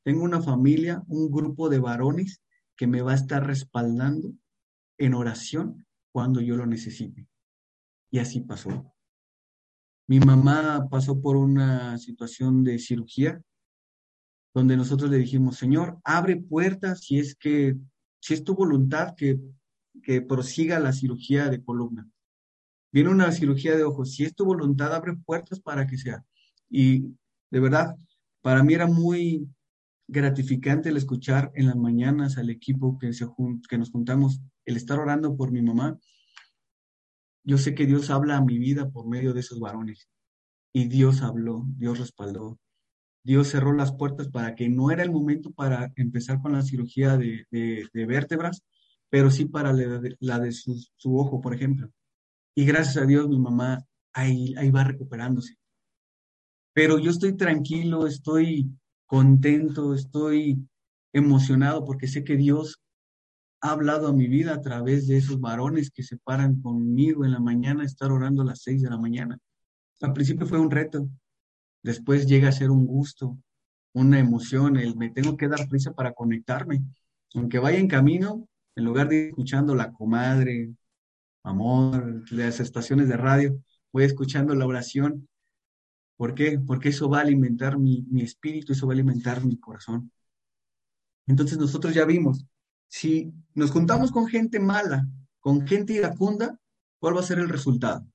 tengo 0.02 0.22
una 0.22 0.40
familia, 0.40 1.02
un 1.08 1.30
grupo 1.30 1.68
de 1.68 1.78
varones 1.78 2.42
que 2.76 2.86
me 2.86 3.02
va 3.02 3.12
a 3.12 3.16
estar 3.16 3.46
respaldando 3.46 4.32
en 4.98 5.14
oración 5.14 5.86
cuando 6.12 6.40
yo 6.40 6.56
lo 6.56 6.66
necesite. 6.66 7.26
Y 8.10 8.18
así 8.20 8.40
pasó. 8.40 8.92
Mi 10.08 10.20
mamá 10.20 10.88
pasó 10.90 11.20
por 11.20 11.36
una 11.36 11.98
situación 11.98 12.64
de 12.64 12.78
cirugía 12.78 13.42
donde 14.54 14.74
nosotros 14.74 15.10
le 15.10 15.18
dijimos, 15.18 15.56
Señor, 15.56 15.98
abre 16.02 16.36
puertas 16.38 17.04
si 17.04 17.18
es 17.18 17.34
que, 17.34 17.76
si 18.18 18.32
es 18.32 18.42
tu 18.42 18.54
voluntad 18.54 19.14
que, 19.14 19.38
que 20.02 20.22
prosiga 20.22 20.80
la 20.80 20.94
cirugía 20.94 21.50
de 21.50 21.62
columna. 21.62 22.08
Viene 22.90 23.10
una 23.10 23.30
cirugía 23.32 23.76
de 23.76 23.84
ojos, 23.84 24.14
si 24.14 24.24
es 24.24 24.34
tu 24.34 24.46
voluntad, 24.46 24.94
abre 24.94 25.14
puertas 25.14 25.60
para 25.60 25.86
que 25.86 25.98
sea. 25.98 26.24
Y 26.70 27.02
de 27.50 27.60
verdad, 27.60 27.94
para 28.40 28.62
mí 28.62 28.72
era 28.72 28.86
muy 28.86 29.46
gratificante 30.06 30.88
el 30.88 30.96
escuchar 30.96 31.52
en 31.54 31.66
las 31.66 31.76
mañanas 31.76 32.38
al 32.38 32.48
equipo 32.48 32.98
que, 32.98 33.12
se, 33.12 33.26
que 33.68 33.76
nos 33.76 33.90
juntamos 33.90 34.40
el 34.64 34.78
estar 34.78 34.98
orando 34.98 35.36
por 35.36 35.52
mi 35.52 35.60
mamá, 35.60 35.98
yo 37.44 37.58
sé 37.58 37.74
que 37.74 37.86
Dios 37.86 38.10
habla 38.10 38.36
a 38.36 38.44
mi 38.44 38.58
vida 38.58 38.90
por 38.90 39.08
medio 39.08 39.32
de 39.32 39.40
esos 39.40 39.60
varones. 39.60 40.08
Y 40.72 40.88
Dios 40.88 41.22
habló, 41.22 41.64
Dios 41.76 41.98
respaldó. 41.98 42.58
Dios 43.24 43.48
cerró 43.48 43.72
las 43.72 43.92
puertas 43.92 44.28
para 44.28 44.54
que 44.54 44.68
no 44.68 44.90
era 44.90 45.02
el 45.02 45.10
momento 45.10 45.50
para 45.50 45.92
empezar 45.96 46.40
con 46.40 46.52
la 46.52 46.62
cirugía 46.62 47.16
de, 47.16 47.46
vértebras, 47.92 48.62
pero 49.10 49.30
sí 49.30 49.46
para 49.46 49.72
la 49.72 50.38
de, 50.38 50.52
su, 50.52 50.78
ojo, 51.04 51.40
por 51.40 51.54
ejemplo. 51.54 51.90
Y 52.54 52.64
gracias 52.64 52.96
a 52.96 53.06
Dios 53.06 53.28
mi 53.28 53.38
mamá 53.38 53.84
ahí, 54.12 54.54
ahí 54.56 54.70
va 54.70 54.84
recuperándose. 54.84 55.56
Pero 56.72 56.98
yo 56.98 57.10
estoy 57.10 57.36
tranquilo, 57.36 58.06
estoy 58.06 58.70
contento, 59.06 59.94
estoy 59.94 60.66
emocionado 61.12 61.84
porque 61.84 62.06
sé 62.06 62.24
que 62.24 62.36
Dios 62.36 62.80
ha 63.60 63.70
hablado 63.70 64.08
a 64.08 64.12
mi 64.12 64.28
vida 64.28 64.54
a 64.54 64.60
través 64.60 65.06
de 65.06 65.16
esos 65.16 65.40
varones 65.40 65.90
que 65.90 66.02
se 66.02 66.16
paran 66.16 66.60
conmigo 66.60 67.24
en 67.24 67.32
la 67.32 67.40
mañana 67.40 67.84
estar 67.84 68.12
orando 68.12 68.42
a 68.42 68.46
las 68.46 68.62
seis 68.62 68.82
de 68.82 68.90
la 68.90 68.98
mañana. 68.98 69.38
al 70.00 70.12
principio 70.12 70.46
fue 70.46 70.58
un 70.58 70.70
reto, 70.70 71.08
después 71.82 72.26
llega 72.26 72.48
a 72.48 72.52
ser 72.52 72.70
un 72.70 72.86
gusto, 72.86 73.36
una 73.92 74.18
emoción, 74.18 74.76
el 74.76 74.96
me 74.96 75.10
tengo 75.10 75.36
que 75.36 75.48
dar 75.48 75.68
prisa 75.68 75.92
para 75.92 76.12
conectarme. 76.12 76.84
Aunque 77.34 77.58
vaya 77.58 77.78
en 77.78 77.88
camino, 77.88 78.48
en 78.76 78.84
lugar 78.84 79.08
de 79.08 79.28
escuchando 79.30 79.74
la 79.74 79.92
comadre, 79.92 80.72
amor, 81.42 82.24
las 82.30 82.60
estaciones 82.60 83.08
de 83.08 83.16
radio, 83.16 83.60
voy 83.92 84.04
escuchando 84.04 84.54
la 84.54 84.66
oración. 84.66 85.28
¿Por 86.16 86.34
qué? 86.34 86.60
Porque 86.64 86.90
eso 86.90 87.08
va 87.08 87.18
a 87.18 87.22
alimentar 87.22 87.78
mi, 87.78 88.04
mi 88.10 88.22
espíritu, 88.22 88.72
eso 88.72 88.86
va 88.86 88.92
a 88.92 88.96
alimentar 88.96 89.44
mi 89.44 89.58
corazón. 89.58 90.12
Entonces 91.26 91.58
nosotros 91.58 91.94
ya 91.94 92.04
vimos, 92.04 92.46
si 92.88 93.32
nos 93.54 93.70
juntamos 93.70 94.10
con 94.10 94.26
gente 94.26 94.58
mala, 94.58 95.06
con 95.40 95.66
gente 95.66 95.92
iracunda, 95.92 96.58
¿cuál 96.98 97.16
va 97.16 97.20
a 97.20 97.24
ser 97.24 97.38
el 97.38 97.48
resultado? 97.48 98.06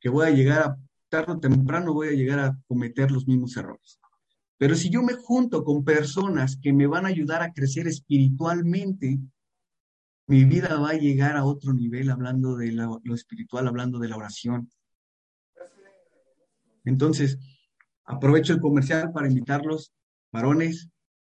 Que 0.00 0.08
voy 0.08 0.26
a 0.26 0.30
llegar 0.30 0.62
a, 0.62 0.78
tarde 1.08 1.32
o 1.32 1.40
temprano 1.40 1.92
voy 1.92 2.08
a 2.08 2.12
llegar 2.12 2.38
a 2.38 2.58
cometer 2.66 3.10
los 3.10 3.26
mismos 3.26 3.56
errores. 3.56 4.00
Pero 4.56 4.74
si 4.74 4.90
yo 4.90 5.02
me 5.02 5.14
junto 5.14 5.64
con 5.64 5.84
personas 5.84 6.56
que 6.56 6.72
me 6.72 6.86
van 6.86 7.04
a 7.04 7.08
ayudar 7.08 7.42
a 7.42 7.52
crecer 7.52 7.86
espiritualmente, 7.86 9.18
mi 10.26 10.44
vida 10.44 10.78
va 10.78 10.90
a 10.90 10.98
llegar 10.98 11.36
a 11.36 11.44
otro 11.44 11.74
nivel 11.74 12.10
hablando 12.10 12.56
de 12.56 12.72
lo, 12.72 13.00
espiritual, 13.14 13.68
hablando 13.68 13.98
de 13.98 14.08
la 14.08 14.16
oración. 14.16 14.70
Entonces, 16.84 17.38
aprovecho 18.04 18.52
el 18.52 18.60
comercial 18.60 19.12
para 19.12 19.28
invitarlos, 19.28 19.92
varones, 20.32 20.88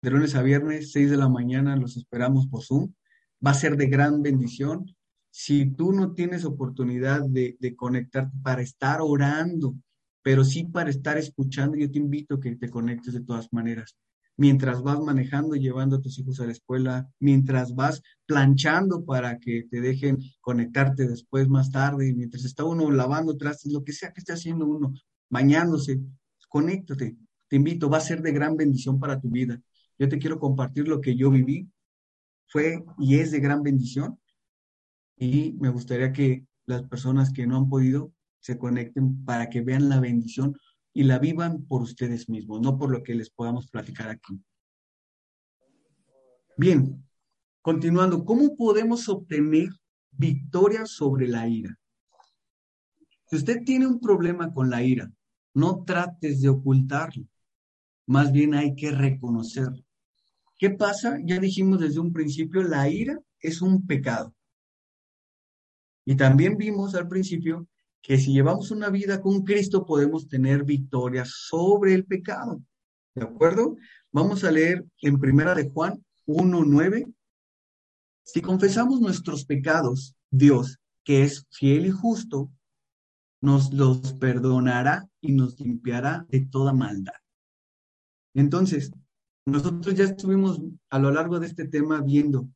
de 0.03 0.11
lunes 0.11 0.35
a 0.35 0.43
viernes, 0.43 0.91
6 0.91 1.11
de 1.11 1.17
la 1.17 1.29
mañana, 1.29 1.77
los 1.77 1.97
esperamos 1.97 2.49
por 2.49 2.65
Zoom. 2.65 2.93
Va 3.45 3.53
a 3.53 3.55
ser 3.55 3.77
de 3.77 3.87
gran 3.87 4.21
bendición. 4.21 4.87
Si 5.31 5.71
tú 5.71 5.93
no 5.93 6.13
tienes 6.13 6.45
oportunidad 6.45 7.23
de, 7.23 7.57
de 7.61 7.77
conectarte 7.77 8.37
para 8.43 8.63
estar 8.63 9.01
orando, 9.01 9.77
pero 10.23 10.45
sí 10.45 10.65
para 10.65 10.91
estar 10.91 11.19
escuchando, 11.19 11.77
yo 11.77 11.91
te 11.91 11.99
invito 11.99 12.35
a 12.35 12.41
que 12.41 12.57
te 12.57 12.69
conectes 12.69 13.15
de 13.15 13.23
todas 13.23 13.53
maneras. 13.53 13.97
Mientras 14.37 14.83
vas 14.83 14.99
manejando, 14.99 15.55
llevando 15.55 15.97
a 15.97 16.01
tus 16.01 16.19
hijos 16.19 16.41
a 16.41 16.47
la 16.47 16.53
escuela, 16.53 17.09
mientras 17.21 17.75
vas 17.75 18.03
planchando 18.27 19.05
para 19.05 19.39
que 19.39 19.69
te 19.71 19.81
dejen 19.81 20.19
conectarte 20.41 21.07
después 21.07 21.49
más 21.49 21.71
tarde, 21.71 22.13
mientras 22.13 22.45
está 22.45 22.65
uno 22.65 22.91
lavando 22.91 23.37
trastes, 23.37 23.73
lo 23.73 23.85
que 23.85 23.93
sea 23.93 24.13
que 24.13 24.21
esté 24.21 24.33
haciendo 24.33 24.67
uno, 24.67 24.95
bañándose, 25.31 26.01
conéctate. 26.49 27.17
Te 27.49 27.57
invito, 27.57 27.89
va 27.89 27.99
a 27.99 28.01
ser 28.01 28.21
de 28.21 28.33
gran 28.33 28.57
bendición 28.57 28.99
para 28.99 29.21
tu 29.21 29.29
vida. 29.29 29.61
Yo 30.03 30.09
te 30.09 30.19
quiero 30.19 30.41
compartir 30.41 30.89
lo 30.89 31.01
que 31.01 31.15
yo 31.15 31.31
viví. 31.31 31.71
Fue 32.49 32.85
y 32.99 33.21
es 33.21 33.31
de 33.31 33.39
gran 33.39 33.63
bendición. 33.63 34.19
Y 35.17 35.53
me 35.61 35.69
gustaría 35.69 36.13
que 36.13 36.45
las 36.67 36.83
personas 36.83 37.33
que 37.33 37.47
no 37.47 37.57
han 37.57 37.69
podido 37.69 38.13
se 38.41 38.59
conecten 38.59 39.25
para 39.25 39.49
que 39.49 39.61
vean 39.61 39.89
la 39.89 40.01
bendición 40.01 40.57
y 40.93 41.05
la 41.05 41.21
vivan 41.21 41.63
por 41.67 41.83
ustedes 41.83 42.29
mismos, 42.29 42.61
no 42.61 42.77
por 42.77 42.91
lo 42.91 43.05
que 43.05 43.15
les 43.15 43.31
podamos 43.31 43.69
platicar 43.71 44.09
aquí. 44.09 44.43
Bien, 46.57 47.09
continuando, 47.61 48.25
¿cómo 48.25 48.57
podemos 48.57 49.09
obtener 49.09 49.69
victoria 50.11 50.85
sobre 50.85 51.29
la 51.29 51.47
ira? 51.47 51.79
Si 53.27 53.37
usted 53.37 53.63
tiene 53.65 53.87
un 53.87 54.01
problema 54.01 54.53
con 54.53 54.69
la 54.69 54.83
ira, 54.83 55.13
no 55.55 55.85
trates 55.85 56.41
de 56.41 56.49
ocultarlo, 56.49 57.25
más 58.09 58.33
bien 58.33 58.55
hay 58.55 58.75
que 58.75 58.91
reconocerlo. 58.91 59.85
¿Qué 60.63 60.71
pasa? 60.71 61.19
Ya 61.25 61.41
dijimos 61.41 61.81
desde 61.81 61.99
un 61.99 62.13
principio, 62.13 62.63
la 62.63 62.89
ira 62.89 63.21
es 63.41 63.63
un 63.63 63.85
pecado. 63.85 64.33
Y 66.07 66.15
también 66.15 66.57
vimos 66.57 66.95
al 66.95 67.09
principio 67.09 67.67
que 68.01 68.17
si 68.17 68.33
llevamos 68.33 68.71
una 68.71 68.89
vida 68.89 69.21
con 69.21 69.43
Cristo 69.43 69.85
podemos 69.85 70.29
tener 70.29 70.63
victoria 70.63 71.25
sobre 71.27 71.95
el 71.95 72.05
pecado. 72.05 72.63
¿De 73.13 73.25
acuerdo? 73.25 73.77
Vamos 74.13 74.45
a 74.45 74.53
leer 74.53 74.87
en 75.01 75.19
Primera 75.19 75.53
de 75.57 75.69
Juan 75.69 76.01
1.9. 76.29 77.13
Si 78.23 78.41
confesamos 78.41 79.01
nuestros 79.01 79.45
pecados, 79.45 80.15
Dios, 80.31 80.79
que 81.03 81.25
es 81.25 81.45
fiel 81.51 81.87
y 81.87 81.91
justo, 81.91 82.53
nos 83.41 83.73
los 83.73 84.13
perdonará 84.13 85.09
y 85.21 85.33
nos 85.33 85.59
limpiará 85.59 86.25
de 86.29 86.47
toda 86.47 86.73
maldad. 86.73 87.15
Entonces, 88.33 88.93
nosotros 89.47 89.95
ya 89.95 90.05
estuvimos 90.05 90.61
a 90.91 90.99
lo 90.99 91.11
largo 91.11 91.41
de 91.41 91.47
este 91.47 91.67
tema 91.67 92.01
viendo 92.01 92.49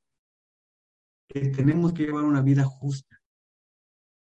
que 1.28 1.48
tenemos 1.48 1.92
que 1.92 2.04
llevar 2.04 2.24
una 2.24 2.42
vida 2.42 2.64
justa, 2.64 3.20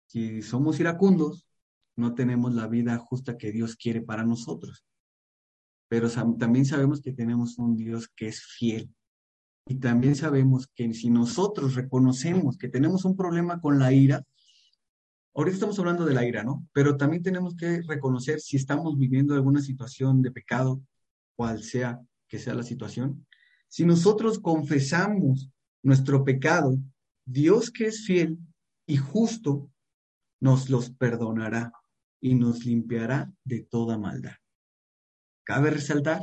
si 0.07 0.43
somos 0.43 0.79
iracundos, 0.79 1.47
no 1.97 2.15
tenemos 2.15 2.55
la 2.55 2.67
vida 2.67 2.99
justa 2.99 3.39
que 3.39 3.51
Dios 3.51 3.77
quiere 3.77 4.03
para 4.03 4.25
nosotros. 4.25 4.85
Pero 5.89 6.11
también 6.39 6.67
sabemos 6.67 7.01
que 7.01 7.13
tenemos 7.13 7.59
un 7.59 7.77
Dios 7.77 8.09
que 8.15 8.29
es 8.29 8.45
fiel. 8.45 8.95
Y 9.67 9.77
también 9.77 10.15
sabemos 10.15 10.67
que 10.75 10.93
si 10.93 11.09
nosotros 11.09 11.75
reconocemos 11.77 12.59
que 12.59 12.69
tenemos 12.69 13.05
un 13.05 13.17
problema 13.17 13.61
con 13.61 13.79
la 13.79 13.93
ira, 13.93 14.23
ahorita 15.35 15.55
estamos 15.55 15.79
hablando 15.79 16.05
de 16.05 16.15
la 16.15 16.27
ira, 16.27 16.43
¿no? 16.45 16.67
Pero 16.73 16.97
también 16.97 17.23
tenemos 17.23 17.55
que 17.55 17.83
reconocer 17.83 18.41
si 18.41 18.57
estamos 18.57 18.99
viviendo 18.99 19.35
alguna 19.35 19.63
situación 19.63 20.21
de 20.21 20.33
pecado, 20.33 20.83
cual 21.37 21.63
sea 21.63 22.01
que 22.33 22.39
sea 22.39 22.55
la 22.55 22.63
situación. 22.63 23.27
Si 23.69 23.85
nosotros 23.85 24.39
confesamos 24.39 25.51
nuestro 25.83 26.25
pecado, 26.25 26.79
Dios 27.27 27.71
que 27.71 27.89
es 27.89 28.07
fiel 28.07 28.39
y 28.87 28.97
justo 28.97 29.71
nos 30.41 30.71
los 30.71 30.89
perdonará 30.89 31.75
y 32.23 32.35
nos 32.35 32.65
limpiará 32.65 33.31
de 33.45 33.65
toda 33.65 33.99
maldad. 33.99 34.37
Cabe 35.45 35.73
resaltar 35.73 36.23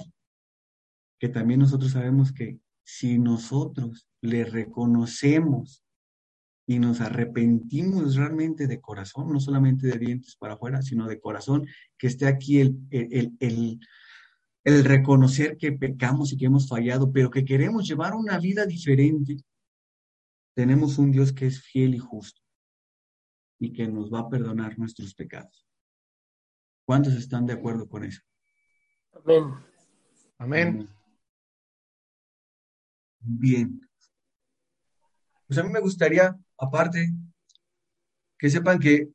que 1.19 1.29
también 1.29 1.59
nosotros 1.59 1.91
sabemos 1.91 2.31
que 2.31 2.59
si 2.83 3.19
nosotros 3.19 4.09
le 4.19 4.45
reconocemos 4.45 5.85
y 6.65 6.79
nos 6.79 7.01
arrepentimos 7.01 8.15
realmente 8.15 8.65
de 8.65 8.81
corazón, 8.81 9.31
no 9.31 9.39
solamente 9.39 9.85
de 9.85 9.99
dientes 9.99 10.35
para 10.37 10.55
afuera, 10.55 10.81
sino 10.81 11.07
de 11.07 11.19
corazón, 11.19 11.67
que 11.99 12.07
esté 12.07 12.25
aquí 12.25 12.61
el, 12.61 12.79
el, 12.89 13.37
el, 13.39 13.79
el 14.69 14.83
reconocer 14.83 15.57
que 15.57 15.71
pecamos 15.71 16.31
y 16.31 16.37
que 16.37 16.45
hemos 16.45 16.67
fallado, 16.67 17.11
pero 17.11 17.29
que 17.29 17.45
queremos 17.45 17.87
llevar 17.87 18.13
una 18.13 18.39
vida 18.39 18.65
diferente, 18.65 19.37
tenemos 20.55 20.97
un 20.97 21.11
Dios 21.11 21.31
que 21.31 21.47
es 21.47 21.61
fiel 21.61 21.95
y 21.95 21.99
justo 21.99 22.41
y 23.59 23.73
que 23.73 23.87
nos 23.87 24.11
va 24.11 24.19
a 24.19 24.29
perdonar 24.29 24.77
nuestros 24.77 25.13
pecados. 25.13 25.65
¿Cuántos 26.85 27.13
están 27.13 27.45
de 27.45 27.53
acuerdo 27.53 27.87
con 27.87 28.03
eso? 28.03 28.21
Amén. 29.13 29.53
Amén. 30.37 30.89
Bien. 33.19 33.81
Pues 35.45 35.59
a 35.59 35.63
mí 35.63 35.69
me 35.69 35.79
gustaría, 35.79 36.37
aparte, 36.57 37.11
que 38.37 38.49
sepan 38.49 38.79
que 38.79 39.09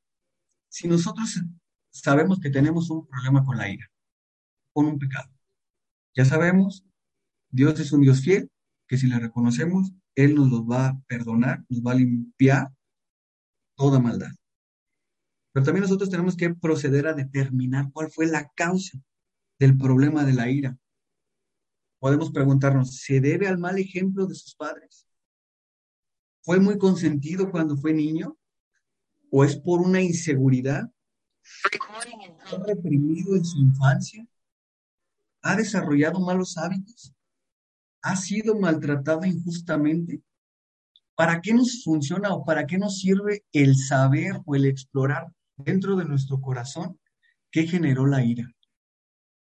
si 0.69 0.87
nosotros 0.89 1.41
sabemos 1.91 2.39
que 2.41 2.51
tenemos 2.51 2.91
un 2.91 3.07
problema 3.07 3.45
con 3.45 3.57
la 3.57 3.69
ira, 3.69 3.91
con 4.73 4.87
un 4.87 4.99
pecado, 4.99 5.34
ya 6.15 6.25
sabemos, 6.25 6.85
Dios 7.51 7.79
es 7.81 7.93
un 7.93 8.03
Dios 8.03 8.21
fiel, 8.21 8.51
que 8.87 8.97
si 8.97 9.07
le 9.07 9.19
reconocemos, 9.19 9.93
Él 10.15 10.35
nos 10.35 10.51
lo 10.51 10.65
va 10.65 10.89
a 10.89 11.01
perdonar, 11.07 11.65
nos 11.69 11.83
va 11.83 11.93
a 11.93 11.97
limpiar 11.97 12.73
toda 13.77 13.99
maldad. 13.99 14.31
Pero 15.53 15.65
también 15.65 15.83
nosotros 15.83 16.11
tenemos 16.11 16.37
que 16.37 16.55
proceder 16.55 17.07
a 17.07 17.15
determinar 17.15 17.91
cuál 17.93 18.11
fue 18.11 18.27
la 18.27 18.49
causa 18.55 18.99
del 19.59 19.77
problema 19.77 20.25
de 20.25 20.33
la 20.33 20.51
ira. 20.51 20.77
Podemos 22.01 22.31
preguntarnos, 22.33 23.01
¿se 23.01 23.21
debe 23.21 23.49
al 23.49 23.59
mal 23.59 23.79
ejemplo 23.79 24.27
de 24.27 24.35
sus 24.35 24.55
padres? 24.55 25.07
¿Fue 26.43 26.61
muy 26.61 26.77
consentido 26.77 27.51
cuando 27.51 27.77
fue 27.77 27.95
niño? 27.95 28.37
¿O 29.31 29.45
es 29.45 29.57
por 29.57 29.81
una 29.81 30.03
inseguridad? 30.03 30.93
¿Ha 32.53 32.65
reprimido 32.67 33.37
en 33.37 33.45
su 33.45 33.59
infancia? 33.59 34.27
¿Ha 35.45 35.57
desarrollado 35.57 36.21
malos 36.21 36.57
hábitos? 36.57 37.15
¿Ha 38.01 38.17
sido 38.17 38.59
maltratado 38.59 39.27
injustamente? 39.27 40.23
¿Para 41.15 41.43
qué 41.43 41.53
nos 41.53 41.85
funciona 41.85 42.33
o 42.33 42.47
para 42.47 42.67
qué 42.67 42.79
nos 42.79 42.99
sirve 42.99 43.45
el 43.53 43.77
saber 43.77 44.41
o 44.47 44.57
el 44.57 44.65
explorar 44.65 45.31
dentro 45.57 45.97
de 45.97 46.07
nuestro 46.07 46.41
corazón 46.41 46.99
qué 47.51 47.67
generó 47.67 48.07
la 48.07 48.25
ira? 48.25 48.51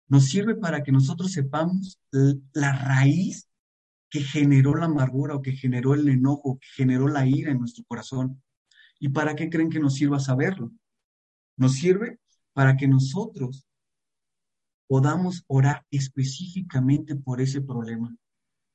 Nos 0.09 0.25
sirve 0.25 0.55
para 0.55 0.83
que 0.83 0.91
nosotros 0.91 1.31
sepamos 1.31 1.97
la 2.11 2.73
raíz 2.73 3.47
que 4.09 4.19
generó 4.19 4.75
la 4.75 4.85
amargura 4.87 5.35
o 5.35 5.41
que 5.41 5.53
generó 5.53 5.93
el 5.93 6.09
enojo, 6.09 6.59
que 6.59 6.67
generó 6.75 7.07
la 7.07 7.25
ira 7.25 7.51
en 7.51 7.59
nuestro 7.59 7.85
corazón. 7.85 8.43
¿Y 8.99 9.09
para 9.09 9.35
qué 9.35 9.49
creen 9.49 9.69
que 9.69 9.79
nos 9.79 9.95
sirva 9.95 10.19
saberlo? 10.19 10.69
Nos 11.55 11.75
sirve 11.75 12.19
para 12.51 12.75
que 12.75 12.89
nosotros 12.89 13.65
podamos 14.93 15.43
orar 15.47 15.83
específicamente 15.89 17.15
por 17.15 17.41
ese 17.41 17.61
problema. 17.61 18.15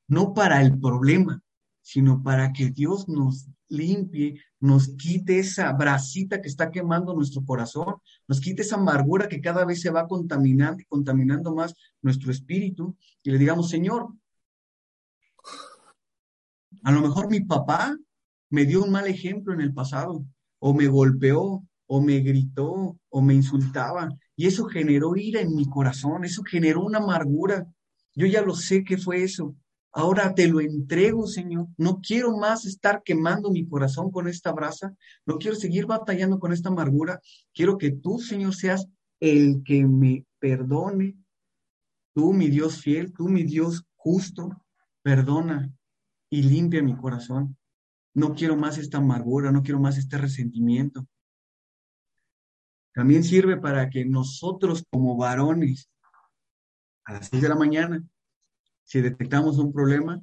No 0.09 0.33
para 0.33 0.61
el 0.61 0.77
problema, 0.77 1.41
sino 1.81 2.21
para 2.21 2.51
que 2.51 2.71
Dios 2.71 3.07
nos 3.07 3.47
limpie, 3.69 4.37
nos 4.59 4.89
quite 4.97 5.39
esa 5.39 5.71
brasita 5.71 6.41
que 6.41 6.49
está 6.49 6.71
quemando 6.71 7.13
nuestro 7.13 7.45
corazón, 7.45 7.95
nos 8.27 8.41
quite 8.41 8.63
esa 8.63 8.75
amargura 8.75 9.29
que 9.29 9.39
cada 9.39 9.63
vez 9.63 9.79
se 9.79 9.91
va 9.91 10.09
contaminando 10.09 10.81
y 10.81 10.85
contaminando 10.87 11.55
más 11.55 11.73
nuestro 12.01 12.33
espíritu, 12.33 12.97
y 13.23 13.31
le 13.31 13.37
digamos, 13.37 13.69
Señor, 13.69 14.13
a 16.83 16.91
lo 16.91 16.99
mejor 16.99 17.29
mi 17.29 17.39
papá 17.39 17.95
me 18.49 18.65
dio 18.65 18.83
un 18.83 18.91
mal 18.91 19.07
ejemplo 19.07 19.53
en 19.53 19.61
el 19.61 19.73
pasado, 19.73 20.25
o 20.59 20.73
me 20.73 20.87
golpeó, 20.87 21.63
o 21.87 22.01
me 22.01 22.19
gritó, 22.19 22.99
o 23.07 23.21
me 23.21 23.35
insultaba, 23.35 24.09
y 24.39 24.47
eso 24.47 24.63
generó 24.67 25.17
ira 25.17 25.41
en 25.41 25.53
mi 25.53 25.65
corazón, 25.65 26.23
eso 26.23 26.43
generó 26.43 26.81
una 26.85 26.99
amargura. 26.99 27.67
Yo 28.15 28.25
ya 28.25 28.41
lo 28.41 28.55
sé 28.55 28.85
que 28.85 28.97
fue 28.97 29.21
eso, 29.21 29.53
Ahora 29.91 30.33
te 30.33 30.47
lo 30.47 30.61
entrego, 30.61 31.27
Señor. 31.27 31.67
No 31.75 31.99
quiero 31.99 32.37
más 32.37 32.65
estar 32.65 33.01
quemando 33.03 33.51
mi 33.51 33.67
corazón 33.67 34.11
con 34.11 34.29
esta 34.29 34.53
brasa. 34.53 34.95
No 35.25 35.39
quiero 35.39 35.57
seguir 35.57 35.87
batallando 35.87 36.39
con 36.39 36.53
esta 36.53 36.69
amargura. 36.69 37.19
Quiero 37.53 37.77
que 37.77 37.91
tú, 37.91 38.19
Señor, 38.19 38.55
seas 38.55 38.87
el 39.19 39.61
que 39.65 39.85
me 39.85 40.25
perdone. 40.37 41.17
Tú, 42.13 42.31
mi 42.31 42.49
Dios 42.49 42.79
fiel, 42.81 43.11
tú, 43.11 43.27
mi 43.27 43.43
Dios 43.43 43.83
justo, 43.95 44.63
perdona 45.01 45.73
y 46.29 46.43
limpia 46.43 46.83
mi 46.83 46.95
corazón. 46.95 47.57
No 48.13 48.35
quiero 48.35 48.55
más 48.55 48.77
esta 48.77 48.99
amargura, 48.99 49.51
no 49.51 49.63
quiero 49.63 49.79
más 49.79 49.97
este 49.97 50.17
resentimiento. 50.17 51.07
También 52.99 53.23
sirve 53.23 53.55
para 53.55 53.89
que 53.89 54.03
nosotros 54.03 54.83
como 54.91 55.15
varones, 55.15 55.89
a 57.05 57.13
las 57.13 57.29
seis 57.29 57.41
de 57.41 57.47
la 57.47 57.55
mañana, 57.55 58.03
si 58.83 58.99
detectamos 58.99 59.57
un 59.57 59.71
problema, 59.71 60.21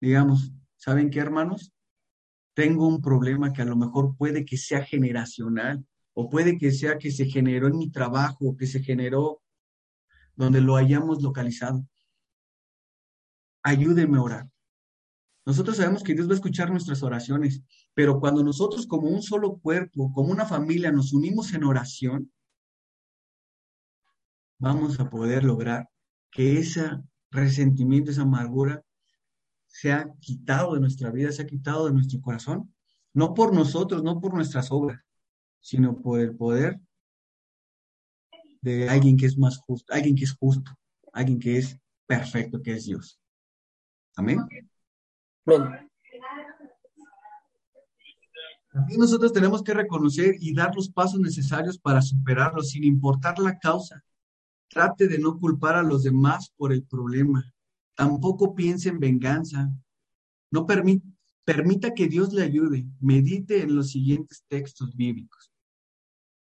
digamos, 0.00 0.50
¿saben 0.76 1.08
qué, 1.08 1.20
hermanos? 1.20 1.72
Tengo 2.52 2.88
un 2.88 3.00
problema 3.00 3.52
que 3.52 3.62
a 3.62 3.64
lo 3.64 3.76
mejor 3.76 4.16
puede 4.16 4.44
que 4.44 4.56
sea 4.56 4.84
generacional 4.84 5.86
o 6.12 6.28
puede 6.28 6.58
que 6.58 6.72
sea 6.72 6.98
que 6.98 7.12
se 7.12 7.26
generó 7.26 7.68
en 7.68 7.78
mi 7.78 7.92
trabajo 7.92 8.38
o 8.40 8.56
que 8.56 8.66
se 8.66 8.82
generó 8.82 9.40
donde 10.34 10.60
lo 10.60 10.74
hayamos 10.74 11.22
localizado. 11.22 11.86
Ayúdenme 13.62 14.18
a 14.18 14.22
orar. 14.22 14.50
Nosotros 15.46 15.76
sabemos 15.76 16.02
que 16.02 16.14
Dios 16.14 16.26
va 16.26 16.32
a 16.32 16.34
escuchar 16.34 16.72
nuestras 16.72 17.04
oraciones, 17.04 17.62
pero 17.94 18.20
cuando 18.20 18.42
nosotros 18.42 18.86
como 18.86 19.08
un 19.08 19.22
solo 19.22 19.58
cuerpo, 19.58 20.12
como 20.12 20.30
una 20.30 20.46
familia, 20.46 20.92
nos 20.92 21.12
unimos 21.12 21.52
en 21.54 21.64
oración, 21.64 22.32
vamos 24.58 25.00
a 25.00 25.08
poder 25.08 25.44
lograr 25.44 25.88
que 26.30 26.58
esa 26.58 27.02
resentimiento, 27.30 28.10
esa 28.10 28.22
amargura, 28.22 28.84
se 29.66 29.92
ha 29.92 30.12
quitado 30.20 30.74
de 30.74 30.80
nuestra 30.80 31.10
vida, 31.10 31.30
se 31.32 31.42
ha 31.42 31.46
quitado 31.46 31.86
de 31.86 31.92
nuestro 31.92 32.20
corazón, 32.20 32.74
no 33.12 33.34
por 33.34 33.54
nosotros, 33.54 34.02
no 34.02 34.20
por 34.20 34.34
nuestras 34.34 34.70
obras, 34.70 35.00
sino 35.60 36.00
por 36.00 36.20
el 36.20 36.36
poder 36.36 36.80
de 38.62 38.88
alguien 38.88 39.16
que 39.16 39.26
es 39.26 39.38
más 39.38 39.58
justo, 39.58 39.92
alguien 39.92 40.16
que 40.16 40.24
es 40.24 40.32
justo, 40.32 40.72
alguien 41.12 41.38
que 41.38 41.58
es 41.58 41.78
perfecto, 42.06 42.60
que 42.62 42.72
es 42.72 42.84
Dios. 42.84 43.18
Amén. 44.16 44.38
Nosotros 48.72 49.32
tenemos 49.32 49.62
que 49.62 49.74
reconocer 49.74 50.36
y 50.38 50.54
dar 50.54 50.74
los 50.74 50.88
pasos 50.90 51.18
necesarios 51.18 51.78
para 51.78 52.02
superarlo 52.02 52.62
sin 52.62 52.84
importar 52.84 53.38
la 53.38 53.58
causa. 53.58 54.04
Trate 54.68 55.08
de 55.08 55.18
no 55.18 55.38
culpar 55.38 55.74
a 55.74 55.82
los 55.82 56.04
demás 56.04 56.52
por 56.56 56.72
el 56.72 56.84
problema. 56.84 57.52
Tampoco 57.96 58.54
piense 58.54 58.88
en 58.88 59.00
venganza. 59.00 59.68
No 60.52 60.66
permita 60.66 61.94
que 61.94 62.06
Dios 62.06 62.32
le 62.32 62.44
ayude. 62.44 62.86
Medite 63.00 63.62
en 63.62 63.74
los 63.74 63.90
siguientes 63.90 64.44
textos 64.46 64.94
bíblicos. 64.94 65.52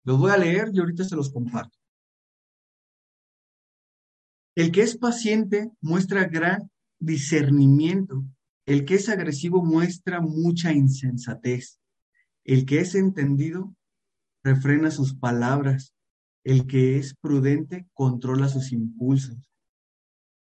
Los 0.05 0.19
voy 0.19 0.31
a 0.31 0.39
leer 0.39 0.71
y 0.73 0.81
ahorita 0.81 1.05
se 1.05 1.17
los 1.17 1.31
comparto. 1.31 1.77
El 4.55 4.73
que 4.73 4.83
es 4.83 4.97
paciente 4.97 5.71
muestra 5.83 6.25
gran 6.25 6.71
discernimiento. 6.99 8.25
El 8.65 8.87
que 8.87 8.95
es 8.95 9.11
agresivo 9.11 9.63
muestra 9.63 10.21
mucha 10.23 10.73
insensatez. 10.73 11.79
El 12.45 12.67
que 12.67 12.81
es 12.81 12.95
entendido 12.95 13.75
refrena 14.43 14.91
sus 14.91 15.15
palabras. 15.15 15.95
El 16.45 16.67
que 16.67 16.99
es 16.99 17.15
prudente 17.15 17.89
controla 17.95 18.49
sus 18.49 18.71
impulsos. 18.73 19.51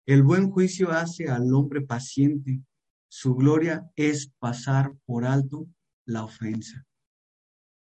El 0.06 0.22
buen 0.22 0.50
juicio 0.50 0.90
hace 0.90 1.30
al 1.30 1.52
hombre 1.54 1.80
paciente. 1.80 2.60
Su 3.08 3.34
gloria 3.34 3.90
es 3.96 4.30
pasar 4.38 4.94
por 5.06 5.24
alto 5.24 5.66
la 6.04 6.24
ofensa. 6.24 6.84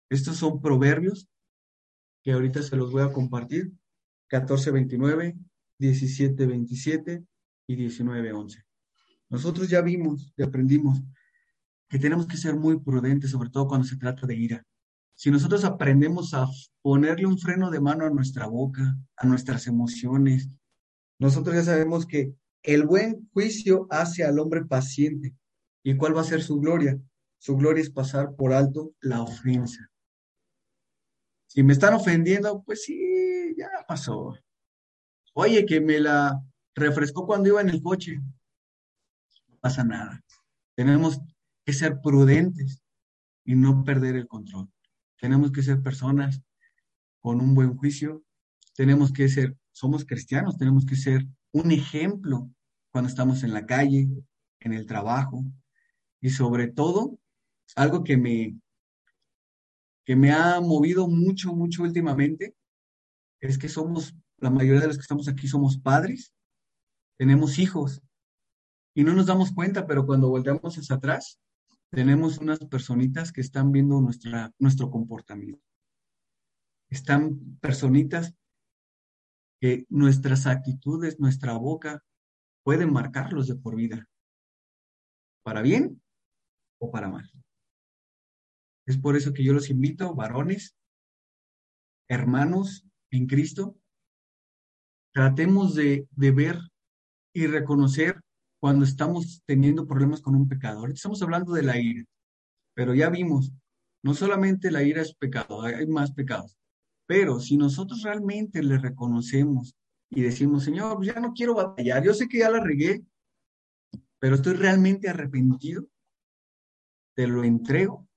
Estos 0.10 0.38
son 0.38 0.62
proverbios 0.62 1.28
que 2.24 2.32
ahorita 2.32 2.62
se 2.62 2.76
los 2.76 2.92
voy 2.92 3.02
a 3.02 3.12
compartir. 3.12 3.72
14.29, 4.30 5.36
17.27 5.80 7.26
y 7.68 7.76
19.11. 7.76 8.64
Nosotros 9.30 9.70
ya 9.70 9.82
vimos 9.82 10.32
y 10.38 10.44
aprendimos 10.44 11.02
que 11.90 12.00
tenemos 12.00 12.28
que 12.28 12.38
ser 12.38 12.56
muy 12.56 12.80
prudentes, 12.80 13.32
sobre 13.32 13.50
todo 13.50 13.68
cuando 13.68 13.88
se 13.88 13.98
trata 13.98 14.26
de 14.28 14.36
ira. 14.36 14.64
Si 15.16 15.32
nosotros 15.32 15.64
aprendemos 15.64 16.34
a 16.34 16.48
ponerle 16.82 17.26
un 17.26 17.38
freno 17.38 17.72
de 17.72 17.80
mano 17.80 18.06
a 18.06 18.10
nuestra 18.10 18.48
boca, 18.48 18.98
a 19.16 19.26
nuestras 19.26 19.68
emociones, 19.68 20.50
nosotros 21.20 21.56
ya 21.56 21.64
sabemos 21.64 22.06
que 22.06 22.34
el 22.64 22.86
buen 22.86 23.30
juicio 23.32 23.88
hace 23.90 24.24
al 24.24 24.40
hombre 24.40 24.66
paciente. 24.66 25.36
¿Y 25.84 25.96
cuál 25.96 26.18
va 26.18 26.22
a 26.22 26.26
ser 26.26 26.42
su 26.42 26.60
gloria? 26.60 27.00
Su 27.38 27.56
gloria 27.56 27.82
es 27.82 27.92
pasar 27.92 28.36
por 28.36 28.54
alto 28.54 28.94
la 29.00 29.22
ofensa. 29.22 29.90
Si 31.48 31.64
me 31.64 31.74
están 31.74 31.94
ofendiendo, 31.94 32.64
pues 32.64 32.84
sí, 32.84 33.56
ya 33.58 33.70
pasó. 33.88 34.36
Oye, 35.34 35.66
que 35.66 35.80
me 35.80 36.00
la 36.00 36.42
refrescó 36.74 37.26
cuando 37.26 37.50
iba 37.50 37.62
en 37.62 37.70
el 37.70 37.82
coche. 37.82 38.20
No 39.48 39.58
pasa 39.62 39.84
nada. 39.84 40.22
Tenemos 40.76 41.22
que 41.66 41.74
ser 41.74 42.00
prudentes 42.02 42.84
y 43.44 43.56
no 43.56 43.84
perder 43.84 44.16
el 44.16 44.28
control. 44.28 44.70
Tenemos 45.20 45.52
que 45.52 45.64
ser 45.64 45.82
personas 45.82 46.42
con 47.20 47.42
un 47.42 47.56
buen 47.56 47.76
juicio. 47.76 48.24
Tenemos 48.76 49.12
que 49.12 49.28
ser, 49.30 49.58
somos 49.72 50.06
cristianos, 50.06 50.58
tenemos 50.58 50.86
que 50.86 50.96
ser 50.96 51.26
un 51.52 51.72
ejemplo 51.72 52.52
cuando 52.92 53.10
estamos 53.10 53.44
en 53.44 53.54
la 53.54 53.66
calle, 53.66 54.08
en 54.60 54.74
el 54.74 54.86
trabajo 54.86 55.44
y 56.22 56.30
sobre 56.30 56.68
todo 56.68 57.18
algo 57.76 58.04
que 58.04 58.18
me 58.18 58.60
que 60.06 60.16
me 60.16 60.32
ha 60.32 60.62
movido 60.62 61.08
mucho 61.08 61.54
mucho 61.54 61.82
últimamente 61.82 62.56
es 63.40 63.58
que 63.58 63.70
somos 63.70 64.16
la 64.38 64.50
mayoría 64.50 64.82
de 64.82 64.88
los 64.88 64.98
que 64.98 65.02
estamos 65.02 65.28
aquí 65.28 65.48
somos 65.48 65.78
padres, 65.78 66.34
tenemos 67.18 67.58
hijos 67.58 68.02
y 68.94 69.04
no 69.04 69.14
nos 69.14 69.26
damos 69.26 69.52
cuenta, 69.52 69.88
pero 69.88 70.06
cuando 70.06 70.30
volteamos 70.30 70.78
hacia 70.78 70.96
atrás 70.96 71.40
tenemos 71.92 72.38
unas 72.40 72.60
personitas 72.60 73.32
que 73.32 73.42
están 73.42 73.72
viendo 73.72 74.02
nuestra, 74.02 74.52
nuestro 74.60 74.90
comportamiento. 74.90 75.64
Están 76.90 77.58
personitas 77.62 78.36
que 79.60 79.86
nuestras 79.90 80.46
actitudes, 80.48 81.20
nuestra 81.20 81.54
boca, 81.54 82.04
pueden 82.64 82.92
marcarlos 82.92 83.48
de 83.48 83.56
por 83.56 83.76
vida, 83.76 84.08
para 85.44 85.62
bien 85.62 86.02
o 86.80 86.92
para 86.92 87.10
mal. 87.10 87.30
Es 88.88 88.98
por 88.98 89.16
eso 89.16 89.34
que 89.34 89.44
yo 89.44 89.54
los 89.54 89.70
invito, 89.70 90.14
varones, 90.14 90.76
hermanos 92.08 92.86
en 93.12 93.28
Cristo, 93.28 93.78
tratemos 95.14 95.76
de, 95.76 96.08
de 96.12 96.32
ver 96.32 96.60
y 97.34 97.48
reconocer 97.48 98.22
cuando 98.66 98.84
estamos 98.84 99.44
teniendo 99.46 99.86
problemas 99.86 100.22
con 100.22 100.34
un 100.34 100.50
pecador. 100.50 100.90
Estamos 100.90 101.22
hablando 101.22 101.54
de 101.54 101.62
la 101.62 101.80
ira, 101.80 102.04
pero 102.74 102.96
ya 102.96 103.12
vimos, 103.12 103.54
no 104.04 104.16
solamente 104.16 104.72
la 104.72 104.82
ira 104.82 105.04
es 105.04 105.14
pecado, 105.14 105.62
hay 105.62 105.86
más 105.86 106.12
pecados. 106.14 106.58
Pero 107.06 107.40
si 107.40 107.58
nosotros 107.58 108.02
realmente 108.02 108.64
le 108.64 108.80
reconocemos 108.80 109.76
y 110.10 110.24
decimos, 110.24 110.64
Señor, 110.64 111.06
ya 111.06 111.20
no 111.20 111.34
quiero 111.34 111.54
batallar, 111.54 112.04
yo 112.04 112.16
sé 112.16 112.28
que 112.28 112.40
ya 112.40 112.50
la 112.50 112.60
regué, 112.60 113.06
pero 114.18 114.34
estoy 114.34 114.56
realmente 114.56 115.10
arrepentido, 115.10 115.86
te 117.16 117.28
lo 117.28 117.44
entrego 117.44 118.08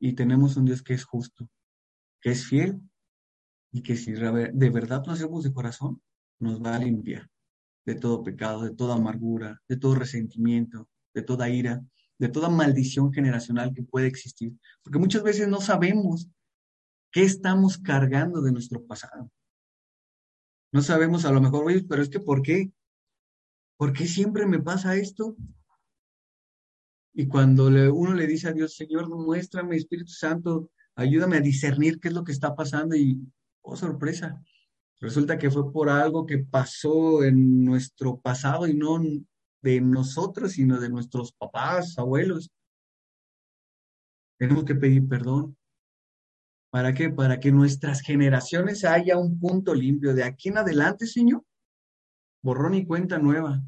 y 0.00 0.14
tenemos 0.14 0.56
un 0.56 0.64
Dios 0.64 0.82
que 0.82 0.94
es 0.94 1.04
justo, 1.04 1.46
que 2.22 2.30
es 2.30 2.46
fiel 2.46 2.80
y 3.70 3.82
que 3.82 3.96
si 3.96 4.12
de 4.12 4.70
verdad 4.70 5.04
lo 5.04 5.12
hacemos 5.12 5.44
de 5.44 5.52
corazón, 5.52 6.00
nos 6.40 6.64
va 6.64 6.76
a 6.76 6.78
limpiar 6.78 7.28
de 7.86 7.94
todo 7.94 8.22
pecado, 8.22 8.62
de 8.62 8.74
toda 8.74 8.96
amargura, 8.96 9.62
de 9.68 9.76
todo 9.76 9.94
resentimiento, 9.94 10.88
de 11.14 11.22
toda 11.22 11.48
ira, 11.48 11.82
de 12.18 12.28
toda 12.28 12.50
maldición 12.50 13.12
generacional 13.12 13.72
que 13.72 13.84
puede 13.84 14.08
existir. 14.08 14.52
Porque 14.82 14.98
muchas 14.98 15.22
veces 15.22 15.48
no 15.48 15.60
sabemos 15.60 16.28
qué 17.12 17.22
estamos 17.22 17.78
cargando 17.78 18.42
de 18.42 18.52
nuestro 18.52 18.84
pasado. 18.84 19.30
No 20.72 20.82
sabemos 20.82 21.24
a 21.24 21.32
lo 21.32 21.40
mejor, 21.40 21.64
oye, 21.64 21.84
pero 21.88 22.02
es 22.02 22.10
que 22.10 22.20
¿por 22.20 22.42
qué? 22.42 22.72
¿Por 23.78 23.92
qué 23.92 24.06
siempre 24.06 24.46
me 24.46 24.58
pasa 24.58 24.96
esto? 24.96 25.36
Y 27.14 27.28
cuando 27.28 27.66
uno 27.66 28.14
le 28.14 28.26
dice 28.26 28.48
a 28.48 28.52
Dios, 28.52 28.74
Señor, 28.74 29.08
muéstrame, 29.08 29.76
Espíritu 29.76 30.12
Santo, 30.12 30.70
ayúdame 30.96 31.36
a 31.36 31.40
discernir 31.40 32.00
qué 32.00 32.08
es 32.08 32.14
lo 32.14 32.24
que 32.24 32.32
está 32.32 32.54
pasando 32.54 32.96
y, 32.96 33.20
oh, 33.62 33.76
sorpresa, 33.76 34.42
resulta 35.00 35.38
que 35.38 35.50
fue 35.50 35.72
por 35.72 35.88
algo 35.88 36.26
que 36.26 36.38
pasó 36.38 37.22
en 37.24 37.64
nuestro 37.64 38.18
pasado 38.18 38.66
y 38.66 38.74
no 38.74 39.00
de 39.62 39.80
nosotros, 39.80 40.52
sino 40.52 40.80
de 40.80 40.88
nuestros 40.88 41.32
papás, 41.32 41.98
abuelos. 41.98 42.50
Tenemos 44.38 44.64
que 44.64 44.74
pedir 44.74 45.08
perdón. 45.08 45.56
¿Para 46.70 46.92
qué? 46.92 47.10
Para 47.10 47.40
que 47.40 47.52
nuestras 47.52 48.00
generaciones 48.00 48.84
haya 48.84 49.16
un 49.16 49.38
punto 49.38 49.74
limpio. 49.74 50.14
De 50.14 50.24
aquí 50.24 50.50
en 50.50 50.58
adelante, 50.58 51.06
Señor, 51.06 51.42
borrón 52.42 52.74
y 52.74 52.84
cuenta 52.84 53.18
nueva. 53.18 53.62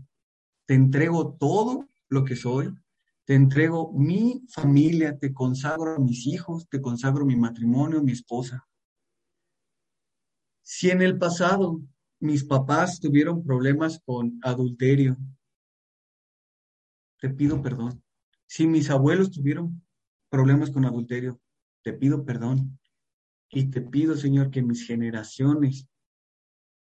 Te 0.66 0.74
entrego 0.74 1.34
todo 1.34 1.88
lo 2.10 2.24
que 2.24 2.36
soy. 2.36 2.74
Te 3.24 3.34
entrego 3.34 3.92
mi 3.92 4.44
familia, 4.48 5.18
te 5.18 5.32
consagro 5.32 5.96
a 5.96 5.98
mis 5.98 6.26
hijos, 6.26 6.68
te 6.68 6.80
consagro 6.80 7.26
mi 7.26 7.36
matrimonio, 7.36 8.02
mi 8.02 8.12
esposa. 8.12 8.67
Si 10.70 10.90
en 10.90 11.00
el 11.00 11.16
pasado 11.16 11.80
mis 12.20 12.44
papás 12.44 13.00
tuvieron 13.00 13.42
problemas 13.42 14.02
con 14.04 14.38
adulterio, 14.42 15.16
te 17.18 17.30
pido 17.30 17.62
perdón. 17.62 18.04
Si 18.46 18.66
mis 18.66 18.90
abuelos 18.90 19.30
tuvieron 19.30 19.82
problemas 20.28 20.70
con 20.70 20.84
adulterio, 20.84 21.40
te 21.82 21.94
pido 21.94 22.22
perdón. 22.22 22.78
Y 23.50 23.70
te 23.70 23.80
pido, 23.80 24.14
Señor, 24.14 24.50
que 24.50 24.60
mis 24.60 24.86
generaciones, 24.86 25.88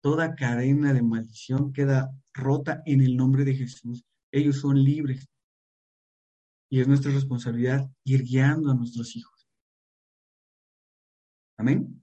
toda 0.01 0.33
cadena 0.33 0.93
de 0.93 1.01
maldición 1.01 1.73
queda 1.73 2.09
rota 2.33 2.83
en 2.85 3.01
el 3.01 3.17
nombre 3.17 3.43
de 3.43 3.55
Jesús. 3.55 4.05
Ellos 4.31 4.61
son 4.61 4.81
libres. 4.81 5.27
Y 6.69 6.79
es 6.79 6.87
nuestra 6.87 7.11
responsabilidad 7.11 7.91
ir 8.05 8.23
guiando 8.23 8.71
a 8.71 8.75
nuestros 8.75 9.13
hijos. 9.17 9.45
Amén. 11.57 12.02